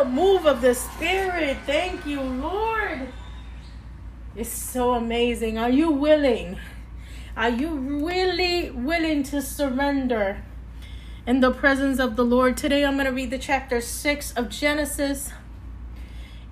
A 0.00 0.04
move 0.04 0.46
of 0.46 0.62
the 0.62 0.74
Spirit. 0.74 1.58
Thank 1.66 2.06
you, 2.06 2.22
Lord. 2.22 3.08
It's 4.34 4.48
so 4.48 4.94
amazing. 4.94 5.58
Are 5.58 5.68
you 5.68 5.90
willing? 5.90 6.58
Are 7.36 7.50
you 7.50 7.74
really 7.74 8.70
willing 8.70 9.22
to 9.24 9.42
surrender 9.42 10.42
in 11.26 11.40
the 11.40 11.50
presence 11.50 11.98
of 11.98 12.16
the 12.16 12.24
Lord? 12.24 12.56
Today 12.56 12.84
I'm 12.84 12.94
going 12.94 13.06
to 13.06 13.12
read 13.12 13.30
the 13.30 13.38
chapter 13.38 13.80
6 13.80 14.32
of 14.32 14.48
Genesis. 14.48 15.32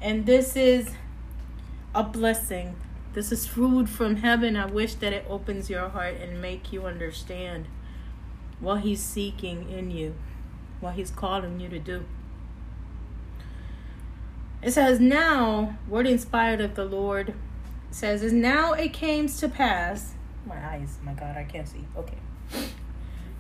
And 0.01 0.27
this 0.27 0.55
is 0.55 0.91
a 1.95 2.03
blessing. 2.03 2.77
This 3.15 3.33
is 3.33 3.47
food 3.47 3.89
from 3.89 4.17
heaven. 4.17 4.57
I 4.57 4.67
wish 4.67 4.95
that 4.97 5.15
it 5.15 5.25
opens 5.27 5.71
your 5.71 5.89
heart 5.89 6.17
and 6.21 6.43
make 6.43 6.71
you 6.71 6.85
understand 6.85 7.67
what 8.61 8.83
he's 8.83 9.03
seeking 9.03 9.71
in 9.71 9.91
you 9.91 10.15
what 10.81 10.95
he's 10.95 11.11
calling 11.11 11.61
you 11.61 11.69
to 11.69 11.79
do. 11.79 12.05
It 14.63 14.73
says, 14.73 15.01
Now, 15.01 15.77
word 15.89 16.07
inspired 16.07 16.61
of 16.61 16.75
the 16.75 16.85
Lord 16.85 17.35
says, 17.91 18.23
Is 18.23 18.33
now 18.33 18.73
it 18.73 18.93
came 18.93 19.29
to 19.29 19.49
pass. 19.49 20.15
My 20.47 20.57
eyes, 20.57 20.99
my 21.03 21.13
God, 21.13 21.37
I 21.37 21.45
can't 21.45 21.69
see. 21.69 21.85
Okay. 21.97 22.19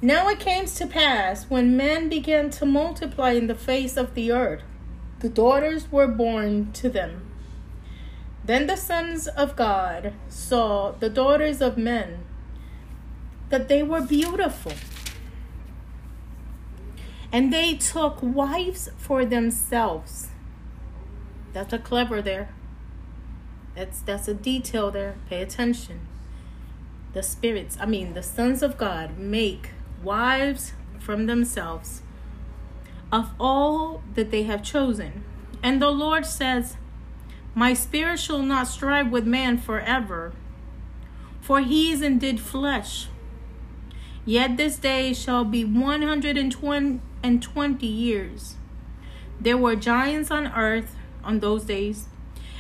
Now 0.01 0.29
it 0.29 0.39
came 0.39 0.67
to 0.67 0.87
pass 0.87 1.51
when 1.51 1.77
men 1.77 2.09
began 2.09 2.51
to 2.51 2.67
multiply 2.67 3.33
in 3.33 3.49
the 3.49 3.55
face 3.55 3.97
of 3.97 4.15
the 4.15 4.31
earth, 4.31 4.63
the 5.21 5.29
daughters 5.29 5.91
were 5.91 6.07
born 6.07 6.73
to 6.75 6.89
them. 6.89 7.31
Then 8.45 8.67
the 8.67 8.77
sons 8.77 9.27
of 9.27 9.57
God 9.57 10.13
saw 10.29 10.93
the 10.93 11.11
daughters 11.11 11.61
of 11.61 11.77
men, 11.77 12.25
that 13.49 13.69
they 13.69 13.83
were 13.83 14.01
beautiful 14.01 14.73
and 17.33 17.53
they 17.53 17.75
took 17.75 18.19
wives 18.23 18.89
for 18.97 19.25
themselves. 19.25 20.29
That's 21.59 21.73
a 21.73 21.79
clever 21.81 22.23
there. 22.23 22.51
That's 23.75 24.01
that's 24.03 24.29
a 24.29 24.33
detail 24.33 24.93
there. 24.93 25.17
Pay 25.29 25.43
attention. 25.43 26.07
The 27.15 27.23
spirits, 27.25 27.77
I 27.81 27.85
mean 27.85 28.15
the 28.15 28.23
sons 28.23 28.63
of 28.63 28.79
God 28.79 29.19
make 29.19 29.71
wives 30.05 30.75
from 31.01 31.27
themselves 31.27 32.03
of 33.11 33.31
all 33.41 34.05
that 34.15 34.31
they 34.31 34.45
have 34.45 34.63
chosen. 34.63 35.25
And 35.61 35.83
the 35.83 35.91
Lord 35.91 36.27
says, 36.27 36.77
My 37.57 37.75
spirit 37.75 38.21
shall 38.21 38.43
not 38.43 38.69
strive 38.69 39.11
with 39.11 39.27
man 39.27 39.59
forever, 39.59 40.35
for 41.41 41.59
he 41.59 41.91
is 41.91 42.03
indeed 42.03 42.39
flesh. 42.39 43.09
Yet 44.25 44.57
this 44.57 44.77
day 44.77 45.13
shall 45.13 45.45
be 45.45 45.65
120 45.65 47.01
and 47.25 47.43
20 47.43 47.85
years. 47.85 48.55
There 49.41 49.59
were 49.59 49.75
giants 49.75 50.31
on 50.31 50.47
earth 50.55 50.95
on 51.29 51.41
those 51.41 51.65
days, 51.65 52.09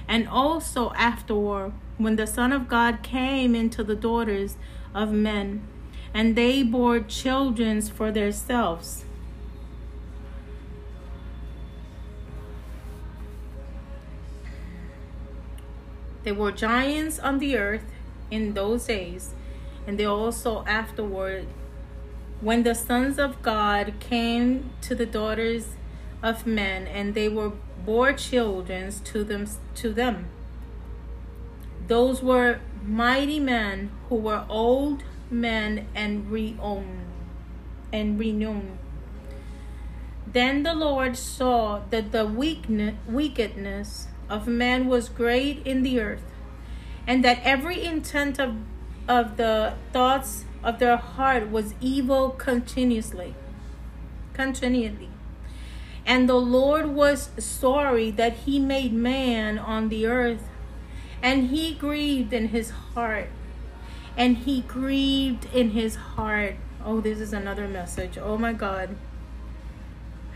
and 0.06 0.28
also 0.28 0.92
afterward, 0.92 1.72
when 1.96 2.16
the 2.16 2.26
Son 2.26 2.52
of 2.52 2.68
God 2.68 3.02
came 3.02 3.54
into 3.54 3.82
the 3.82 3.96
daughters 3.96 4.56
of 4.94 5.10
men, 5.10 5.66
and 6.12 6.36
they 6.36 6.62
bore 6.62 7.00
children 7.00 7.80
for 7.80 8.12
themselves. 8.12 9.04
There 16.24 16.34
were 16.34 16.52
giants 16.52 17.18
on 17.18 17.38
the 17.38 17.56
earth 17.56 17.90
in 18.30 18.52
those 18.52 18.84
days, 18.84 19.32
and 19.86 19.98
they 19.98 20.04
also 20.04 20.62
afterward 20.66 21.46
when 22.42 22.64
the 22.64 22.74
sons 22.74 23.18
of 23.18 23.40
God 23.40 23.94
came 23.98 24.70
to 24.82 24.94
the 24.94 25.06
daughters 25.06 25.68
of 26.22 26.46
men, 26.46 26.86
and 26.86 27.14
they 27.14 27.30
were 27.30 27.52
bore 27.88 28.12
children 28.12 28.92
to 29.02 29.24
them 29.24 29.46
to 29.74 29.94
them. 29.94 30.26
Those 31.86 32.22
were 32.22 32.60
mighty 32.84 33.40
men 33.40 33.90
who 34.10 34.16
were 34.16 34.44
old 34.50 35.04
men 35.30 35.88
and 35.94 36.30
renowned 36.30 37.06
and 37.90 38.18
renowned. 38.18 38.76
Then 40.30 40.64
the 40.64 40.74
Lord 40.74 41.16
saw 41.16 41.80
that 41.88 42.12
the 42.12 42.26
weakness, 42.26 42.96
wickedness 43.08 44.08
of 44.28 44.46
man 44.46 44.86
was 44.86 45.08
great 45.08 45.66
in 45.66 45.82
the 45.82 45.98
earth, 45.98 46.28
and 47.06 47.24
that 47.24 47.40
every 47.42 47.82
intent 47.82 48.38
of, 48.38 48.54
of 49.08 49.38
the 49.38 49.72
thoughts 49.94 50.44
of 50.62 50.78
their 50.78 50.98
heart 50.98 51.50
was 51.50 51.72
evil 51.80 52.28
continuously. 52.28 53.34
Continually. 54.34 55.08
And 56.08 56.26
the 56.26 56.40
Lord 56.40 56.86
was 56.86 57.28
sorry 57.38 58.10
that 58.12 58.32
he 58.32 58.58
made 58.58 58.94
man 58.94 59.58
on 59.58 59.90
the 59.90 60.06
earth, 60.06 60.48
and 61.22 61.48
he 61.48 61.74
grieved 61.74 62.32
in 62.32 62.48
his 62.48 62.70
heart. 62.70 63.28
And 64.16 64.38
he 64.38 64.62
grieved 64.62 65.46
in 65.52 65.72
his 65.72 65.96
heart. 65.96 66.56
Oh, 66.82 67.02
this 67.02 67.20
is 67.20 67.34
another 67.34 67.68
message. 67.68 68.16
Oh 68.16 68.38
my 68.38 68.54
God. 68.54 68.96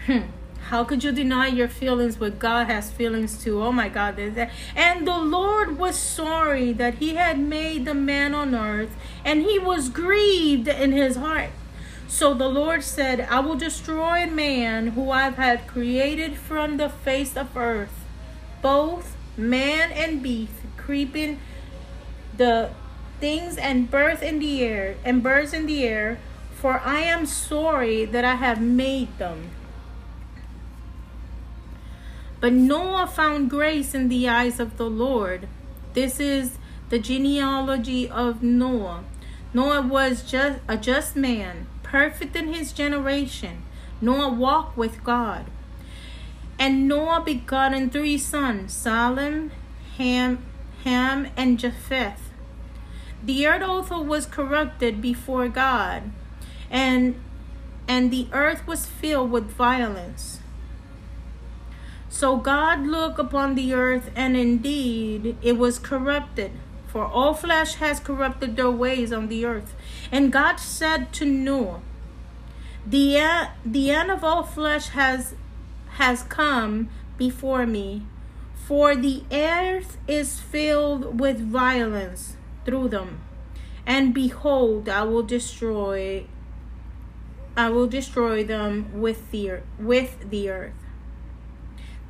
Hmm. 0.04 0.24
How 0.68 0.84
could 0.84 1.02
you 1.02 1.10
deny 1.10 1.46
your 1.46 1.68
feelings 1.68 2.20
when 2.20 2.38
God 2.38 2.66
has 2.66 2.90
feelings 2.90 3.42
too? 3.42 3.62
Oh 3.62 3.72
my 3.72 3.88
God. 3.88 4.18
And 4.76 5.08
the 5.08 5.18
Lord 5.18 5.78
was 5.78 5.98
sorry 5.98 6.74
that 6.74 6.96
he 6.96 7.14
had 7.14 7.38
made 7.38 7.86
the 7.86 7.94
man 7.94 8.34
on 8.34 8.54
earth, 8.54 8.94
and 9.24 9.40
he 9.40 9.58
was 9.58 9.88
grieved 9.88 10.68
in 10.68 10.92
his 10.92 11.16
heart. 11.16 11.50
So 12.12 12.34
the 12.34 12.46
Lord 12.46 12.84
said, 12.84 13.26
I 13.30 13.40
will 13.40 13.54
destroy 13.54 14.26
man 14.26 14.88
who 14.88 15.10
I've 15.10 15.36
had 15.36 15.66
created 15.66 16.36
from 16.36 16.76
the 16.76 16.90
face 16.90 17.38
of 17.38 17.56
earth, 17.56 18.04
both 18.60 19.16
man 19.34 19.90
and 19.92 20.22
beast, 20.22 20.52
creeping 20.76 21.40
the 22.36 22.68
things 23.18 23.56
and 23.56 23.90
birth 23.90 24.22
in 24.22 24.40
the 24.40 24.62
air 24.62 24.96
and 25.06 25.22
birds 25.22 25.54
in 25.54 25.64
the 25.64 25.84
air, 25.84 26.18
for 26.54 26.80
I 26.80 27.00
am 27.00 27.24
sorry 27.24 28.04
that 28.04 28.26
I 28.26 28.34
have 28.34 28.60
made 28.60 29.16
them. 29.16 29.48
But 32.40 32.52
Noah 32.52 33.06
found 33.06 33.48
grace 33.48 33.94
in 33.94 34.10
the 34.10 34.28
eyes 34.28 34.60
of 34.60 34.76
the 34.76 34.90
Lord. 34.90 35.48
This 35.94 36.20
is 36.20 36.58
the 36.90 36.98
genealogy 36.98 38.06
of 38.06 38.42
Noah. 38.42 39.02
Noah 39.54 39.80
was 39.80 40.22
just 40.22 40.60
a 40.68 40.76
just 40.76 41.16
man, 41.16 41.66
perfect 41.92 42.34
in 42.34 42.54
his 42.54 42.72
generation. 42.72 43.62
Noah 44.00 44.32
walked 44.32 44.78
with 44.78 45.04
God. 45.04 45.44
And 46.58 46.88
Noah 46.88 47.20
begotten 47.20 47.90
three 47.90 48.16
sons, 48.16 48.72
Salem, 48.72 49.52
Ham, 49.98 50.42
Ham, 50.84 51.28
and 51.36 51.58
Japheth. 51.58 52.30
The 53.22 53.46
earth 53.46 53.62
also 53.62 54.00
was 54.00 54.24
corrupted 54.24 55.02
before 55.02 55.48
God, 55.48 56.10
and 56.70 57.14
and 57.86 58.10
the 58.10 58.26
earth 58.32 58.66
was 58.66 58.86
filled 58.86 59.30
with 59.30 59.50
violence. 59.50 60.40
So 62.08 62.36
God 62.36 62.86
looked 62.86 63.18
upon 63.18 63.54
the 63.54 63.74
earth, 63.74 64.10
and 64.16 64.34
indeed 64.36 65.36
it 65.42 65.58
was 65.58 65.78
corrupted, 65.78 66.52
for 66.92 67.06
all 67.06 67.32
flesh 67.32 67.76
has 67.76 67.98
corrupted 67.98 68.54
their 68.54 68.70
ways 68.70 69.14
on 69.14 69.28
the 69.28 69.46
earth. 69.46 69.74
And 70.12 70.30
God 70.30 70.56
said 70.56 71.10
to 71.14 71.24
Noah, 71.24 71.80
The 72.86 73.16
end, 73.16 73.48
the 73.64 73.90
end 73.90 74.10
of 74.10 74.22
all 74.22 74.42
flesh 74.42 74.88
has 74.88 75.34
has 75.92 76.22
come 76.24 76.90
before 77.16 77.64
me, 77.66 78.02
for 78.54 78.94
the 78.94 79.24
earth 79.32 79.96
is 80.06 80.38
filled 80.38 81.18
with 81.18 81.40
violence 81.40 82.36
through 82.66 82.88
them. 82.88 83.20
And 83.86 84.12
behold, 84.12 84.86
I 84.88 85.04
will 85.04 85.22
destroy 85.22 86.26
I 87.56 87.70
will 87.70 87.86
destroy 87.86 88.44
them 88.44 89.00
with 89.00 89.30
the 89.30 89.60
with 89.78 90.28
the 90.28 90.50
earth. 90.50 90.74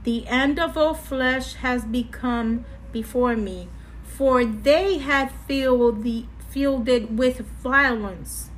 The 0.02 0.26
end 0.26 0.58
of 0.58 0.76
all 0.76 0.94
flesh 0.94 1.54
has 1.54 1.84
become 1.84 2.64
before 2.90 3.36
me, 3.36 3.68
for 4.22 4.44
they 4.44 4.98
had 4.98 5.32
filled 5.48 6.04
the 6.04 6.24
filled 6.48 6.88
it 6.88 7.10
with 7.10 7.38
violence 7.60 8.50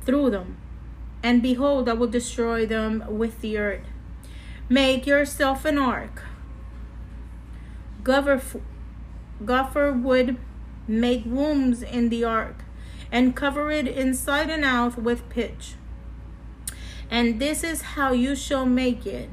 through 0.00 0.30
them. 0.30 0.56
And 1.22 1.42
behold, 1.42 1.90
I 1.90 1.92
will 1.92 2.06
destroy 2.06 2.64
them 2.64 3.04
with 3.06 3.42
the 3.42 3.58
earth. 3.58 3.84
Make 4.70 5.06
yourself 5.06 5.66
an 5.66 5.76
ark. 5.76 6.22
Gopher, 8.02 8.40
gopher 9.44 9.92
would 9.92 10.38
make 10.88 11.26
rooms 11.26 11.82
in 11.82 12.08
the 12.08 12.24
ark 12.24 12.64
and 13.12 13.36
cover 13.36 13.70
it 13.70 13.86
inside 13.86 14.48
and 14.48 14.64
out 14.64 14.96
with 14.96 15.28
pitch. 15.28 15.74
And 17.10 17.38
this 17.38 17.62
is 17.62 17.82
how 17.94 18.14
you 18.14 18.34
shall 18.34 18.64
make 18.64 19.04
it. 19.04 19.28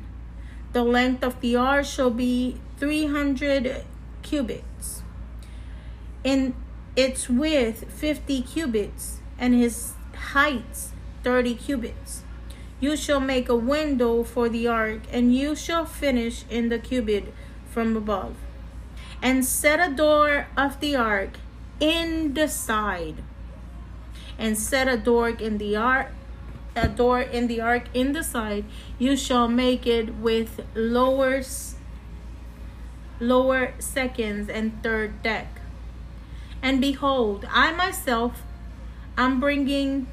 The 0.74 0.84
length 0.84 1.24
of 1.24 1.40
the 1.40 1.56
ark 1.56 1.86
shall 1.86 2.12
be 2.12 2.60
300 2.78 3.86
cubits, 4.22 4.73
in 6.24 6.56
its 6.96 7.30
width 7.30 7.92
50 7.92 8.42
cubits, 8.44 9.20
and 9.38 9.54
his 9.54 9.94
height 10.16 10.90
30 11.24 11.56
cubits. 11.56 12.24
You 12.80 12.98
shall 12.98 13.20
make 13.20 13.50
a 13.50 13.56
window 13.56 14.24
for 14.24 14.50
the 14.50 14.68
ark, 14.68 15.02
and 15.12 15.34
you 15.34 15.56
shall 15.56 15.86
finish 15.86 16.46
in 16.50 16.70
the 16.70 16.80
cubit 16.80 17.34
from 17.70 17.96
above. 17.96 18.36
And 19.22 19.46
set 19.46 19.80
a 19.80 19.94
door 19.94 20.48
of 20.58 20.80
the 20.80 20.96
ark 20.96 21.38
in 21.80 22.34
the 22.34 22.48
side, 22.48 23.24
and 24.38 24.58
set 24.58 24.88
a 24.88 24.98
door 24.98 25.30
in 25.30 25.58
the 25.58 25.76
ark 25.76 26.12
a 26.76 26.88
door 26.88 27.22
in 27.22 27.48
the 27.48 27.62
ark 27.62 27.84
in 27.94 28.14
the 28.14 28.24
side 28.24 28.66
you 28.98 29.16
shall 29.16 29.48
make 29.48 29.86
it 29.86 30.16
with 30.16 30.60
lower 30.74 31.42
lower 33.20 33.74
seconds 33.80 34.50
and 34.50 34.82
third 34.82 35.22
deck 35.22 35.62
and 36.64 36.82
behold 36.82 37.46
i 37.52 37.72
myself 37.72 38.42
am 39.16 39.40
bringing 39.40 40.08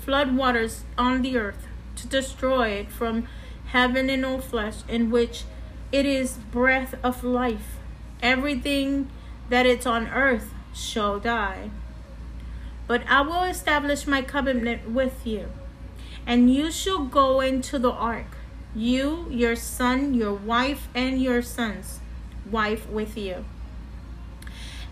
flood 0.00 0.36
waters 0.36 0.82
on 0.98 1.22
the 1.22 1.36
earth 1.36 1.68
to 1.94 2.08
destroy 2.08 2.70
it 2.70 2.90
from 2.90 3.28
heaven 3.66 4.10
and 4.10 4.26
all 4.26 4.40
flesh 4.40 4.78
in 4.88 5.10
which 5.10 5.44
it 5.92 6.04
is 6.04 6.38
breath 6.50 6.94
of 7.04 7.22
life 7.22 7.76
everything 8.20 9.08
that 9.48 9.64
is 9.64 9.86
on 9.86 10.08
earth 10.08 10.52
shall 10.74 11.20
die 11.20 11.70
but 12.88 13.06
i 13.06 13.20
will 13.20 13.44
establish 13.44 14.06
my 14.08 14.20
covenant 14.20 14.90
with 14.90 15.24
you 15.24 15.48
and 16.26 16.52
you 16.52 16.70
shall 16.70 17.04
go 17.04 17.40
into 17.40 17.78
the 17.78 17.90
ark, 17.90 18.36
you, 18.74 19.26
your 19.30 19.56
son, 19.56 20.14
your 20.14 20.32
wife, 20.32 20.88
and 20.94 21.20
your 21.20 21.42
son's 21.42 22.00
wife 22.50 22.88
with 22.88 23.16
you. 23.16 23.44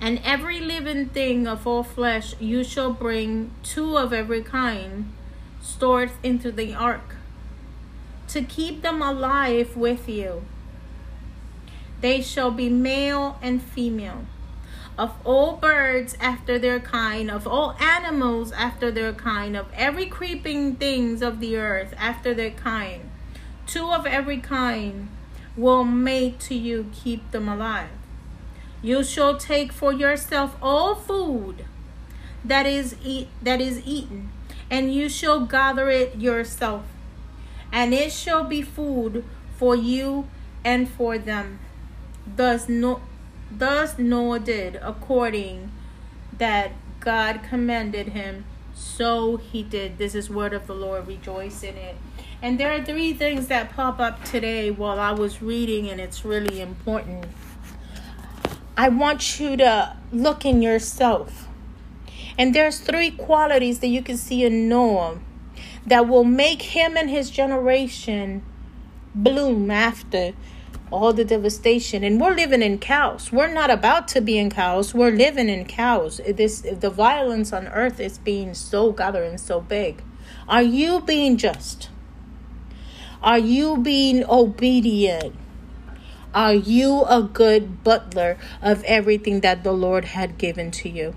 And 0.01 0.20
every 0.24 0.61
living 0.61 1.07
thing 1.09 1.46
of 1.46 1.66
all 1.66 1.82
flesh 1.82 2.34
you 2.40 2.62
shall 2.62 2.92
bring 2.92 3.51
two 3.62 3.96
of 3.96 4.12
every 4.12 4.42
kind 4.42 5.12
stored 5.61 6.12
into 6.22 6.53
the 6.53 6.74
ark, 6.74 7.16
to 8.28 8.42
keep 8.42 8.82
them 8.82 9.03
alive 9.03 9.76
with 9.76 10.09
you. 10.09 10.44
They 12.01 12.22
shall 12.22 12.51
be 12.51 12.68
male 12.68 13.38
and 13.42 13.61
female 13.61 14.24
of 14.99 15.14
all 15.24 15.57
birds 15.57 16.16
after 16.20 16.59
their 16.59 16.80
kind, 16.80 17.30
of 17.30 17.46
all 17.46 17.76
animals 17.80 18.51
after 18.53 18.90
their 18.90 19.12
kind, 19.12 19.57
of 19.57 19.66
every 19.72 20.07
creeping 20.07 20.74
things 20.74 21.22
of 21.22 21.38
the 21.38 21.57
earth 21.57 21.94
after 21.96 22.34
their 22.34 22.51
kind. 22.51 23.09
Two 23.66 23.92
of 23.92 24.07
every 24.07 24.38
kind 24.38 25.09
will 25.57 25.84
make 25.84 26.40
to 26.40 26.55
you 26.55 26.90
keep 26.92 27.30
them 27.30 27.49
alive. 27.49 27.90
You 28.81 29.03
shall 29.03 29.37
take 29.37 29.72
for 29.72 29.93
yourself 29.93 30.57
all 30.62 30.95
food 30.95 31.64
that 32.45 32.66
is 32.66 32.95
eat 33.05 33.29
that 33.43 33.61
is 33.61 33.83
eaten, 33.85 34.31
and 34.70 34.95
you 34.95 35.09
shall 35.09 35.41
gather 35.41 35.91
it 35.91 36.16
yourself, 36.16 36.85
and 37.72 37.93
it 37.93 38.12
shall 38.12 38.45
be 38.45 38.62
food 38.62 39.24
for 39.57 39.74
you 39.74 40.29
and 40.64 40.89
for 40.89 41.18
them. 41.18 41.59
Thus 42.37 42.68
no 42.68 43.01
Thus 43.51 43.99
Noah 43.99 44.41
did 44.41 44.76
according 44.76 45.72
that 46.37 46.72
God 47.01 47.41
commanded 47.43 48.09
him, 48.09 48.45
so 48.74 49.39
he 49.39 49.62
did. 49.62 49.99
This 49.99 50.14
is 50.14 50.29
word 50.31 50.53
of 50.53 50.66
the 50.66 50.74
Lord. 50.74 51.09
Rejoice 51.09 51.62
in 51.62 51.76
it. 51.76 51.97
And 52.41 52.61
there 52.61 52.72
are 52.72 52.85
three 52.85 53.12
things 53.14 53.49
that 53.49 53.72
pop 53.72 53.99
up 53.99 54.22
today 54.24 54.70
while 54.70 55.01
I 55.01 55.12
was 55.12 55.43
reading, 55.43 55.89
and 55.89 56.01
it's 56.01 56.24
really 56.24 56.61
important. 56.61 57.26
I 58.79 58.89
want 58.91 59.41
you 59.41 59.57
to 59.57 59.97
look 60.12 60.45
in 60.45 60.62
yourself. 60.62 61.49
And 62.39 62.55
there's 62.55 62.79
three 62.79 63.11
qualities 63.11 63.81
that 63.81 63.89
you 63.89 64.03
can 64.03 64.16
see 64.16 64.45
in 64.45 64.68
Noah 64.68 65.18
that 65.85 66.07
will 66.07 66.22
make 66.22 66.62
him 66.62 66.97
and 66.97 67.11
his 67.11 67.29
generation 67.29 68.45
bloom 69.16 69.68
after 69.72 70.33
all 70.93 71.12
the 71.12 71.24
devastation. 71.24 72.05
And 72.05 72.20
we're 72.20 72.37
living 72.37 72.62
in 72.62 72.79
chaos. 72.79 73.33
We're 73.33 73.53
not 73.53 73.68
about 73.68 74.07
to 74.09 74.20
be 74.20 74.39
in 74.39 74.49
chaos. 74.49 74.95
We're 74.95 75.11
living 75.11 75.49
in 75.49 75.64
chaos. 75.64 76.20
This 76.24 76.61
the 76.61 76.89
violence 76.89 77.53
on 77.53 77.66
earth 77.66 77.99
is 77.99 78.18
being 78.18 78.55
so 78.55 78.93
gathering 78.93 79.39
so 79.39 79.61
big. 79.61 80.05
Are 80.49 80.62
you 80.62 81.01
being 81.01 81.37
just? 81.37 81.91
Are 83.24 83.41
you 83.41 83.79
being 83.79 84.24
obedient 84.24 85.35
are 86.35 86.55
you 86.55 87.05
a 87.09 87.22
good 87.22 87.83
butler 87.83 88.37
of 88.62 88.83
everything 88.85 89.41
that 89.41 89.64
the 89.64 89.72
lord 89.72 90.05
had 90.07 90.39
given 90.39 90.70
to 90.70 90.89
you 90.89 91.14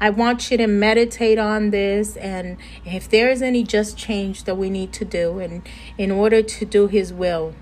I 0.00 0.10
want 0.10 0.52
you 0.52 0.56
to 0.58 0.68
meditate 0.68 1.40
on 1.40 1.70
this 1.70 2.16
and 2.16 2.56
if 2.84 3.08
there 3.08 3.30
is 3.30 3.42
any 3.42 3.64
just 3.64 3.98
change 3.98 4.44
that 4.44 4.54
we 4.54 4.70
need 4.70 4.92
to 4.92 5.04
do 5.04 5.40
and 5.40 5.68
in 5.96 6.12
order 6.12 6.40
to 6.40 6.64
do 6.64 6.86
his 6.86 7.12
will 7.12 7.52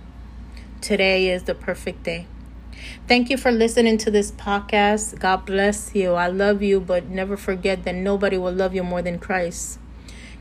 today 0.83 1.31
is 1.31 1.45
the 1.45 1.55
perfect 1.55 2.03
day. 2.03 2.27
Thank 3.09 3.31
you 3.31 3.37
for 3.37 3.51
listening 3.51 3.99
to 3.99 4.11
this 4.11 4.31
podcast. 4.31 5.18
God 5.18 5.47
bless 5.47 5.95
you. 5.95 6.12
I 6.12 6.29
love 6.29 6.62
you, 6.62 6.81
but 6.81 7.07
never 7.09 7.37
forget 7.37 7.85
that 7.85 7.95
nobody 7.95 8.39
will 8.39 8.53
love 8.53 8.74
you 8.74 8.85
more 8.85 9.03
than 9.03 9.18
Christ. 9.18 9.79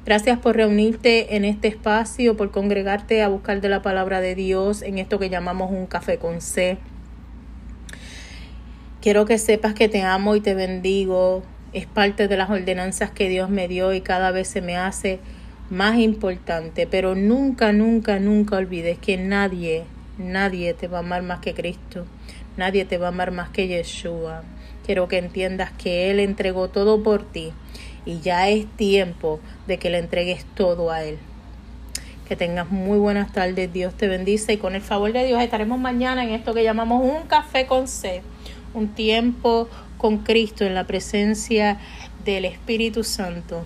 Gracias 0.06 0.38
por 0.38 0.56
reunirte 0.56 1.36
en 1.36 1.46
este 1.46 1.68
espacio, 1.68 2.38
por 2.38 2.52
congregarte 2.52 3.24
a 3.24 3.28
buscar 3.28 3.60
de 3.60 3.70
la 3.70 3.82
palabra 3.82 4.22
de 4.22 4.36
Dios 4.36 4.84
en 4.84 5.00
esto 5.00 5.18
que 5.18 5.32
llamamos 5.32 5.72
un 5.72 5.88
café 5.88 6.20
con 6.20 6.42
C. 6.42 6.78
Quiero 9.02 9.26
que 9.26 9.40
sepas 9.40 9.74
que 9.74 9.90
te 9.90 10.04
amo 10.04 10.36
y 10.36 10.42
te 10.42 10.54
bendigo. 10.54 11.42
Es 11.74 11.88
parte 11.88 12.28
de 12.28 12.38
las 12.38 12.52
ordenanzas 12.52 13.10
que 13.10 13.30
Dios 13.30 13.50
me 13.50 13.68
dio 13.68 13.96
y 13.96 14.02
cada 14.02 14.30
vez 14.30 14.48
se 14.48 14.62
me 14.62 14.78
hace 14.78 15.18
más 15.72 15.98
importante. 15.98 16.86
Pero 16.86 17.16
nunca, 17.16 17.74
nunca, 17.74 18.20
nunca 18.20 18.58
olvides 18.58 19.00
que 19.00 19.18
nadie, 19.18 19.86
nadie 20.20 20.76
te 20.76 20.88
va 20.88 20.98
a 20.98 21.02
amar 21.02 21.24
más 21.24 21.40
que 21.40 21.56
Cristo. 21.56 22.06
Nadie 22.58 22.86
te 22.86 23.00
va 23.00 23.08
a 23.08 23.10
amar 23.10 23.32
más 23.32 23.50
que 23.50 23.68
Yeshua. 23.68 24.44
Quiero 24.86 25.08
que 25.08 25.18
entiendas 25.18 25.72
que 25.72 26.12
Él 26.12 26.20
entregó 26.20 26.68
todo 26.68 27.02
por 27.02 27.24
ti 27.24 27.54
y 28.06 28.20
ya 28.20 28.50
es 28.50 28.66
tiempo 28.78 29.40
de 29.68 29.78
que 29.80 29.90
le 29.90 30.00
entregues 30.00 30.46
todo 30.56 30.92
a 30.92 31.04
Él. 31.04 31.18
Que 32.28 32.36
tengas 32.36 32.72
muy 32.72 32.98
buenas 32.98 33.32
tardes, 33.34 33.72
Dios 33.72 33.94
te 33.94 34.08
bendice 34.08 34.54
y 34.54 34.58
con 34.58 34.76
el 34.76 34.82
favor 34.82 35.14
de 35.14 35.26
Dios 35.26 35.42
estaremos 35.42 35.80
mañana 35.80 36.24
en 36.24 36.32
esto 36.32 36.54
que 36.54 36.64
llamamos 36.64 37.04
un 37.04 37.28
café 37.28 37.68
con 37.68 37.88
C, 37.88 38.24
un 38.74 38.90
tiempo 38.90 39.70
con 39.98 40.20
Cristo 40.20 40.66
en 40.66 40.74
la 40.74 40.86
presencia 40.86 41.80
del 42.24 42.46
Espíritu 42.46 43.04
Santo. 43.04 43.66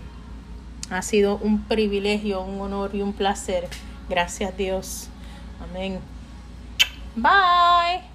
Ha 0.90 1.02
sido 1.02 1.38
un 1.38 1.64
privilegio, 1.64 2.42
un 2.42 2.60
honor 2.62 2.92
y 2.94 3.02
un 3.02 3.14
placer. 3.14 3.68
Gracias 4.10 4.58
Dios. 4.58 5.10
Amén. 5.62 6.00
Bye. 7.16 8.09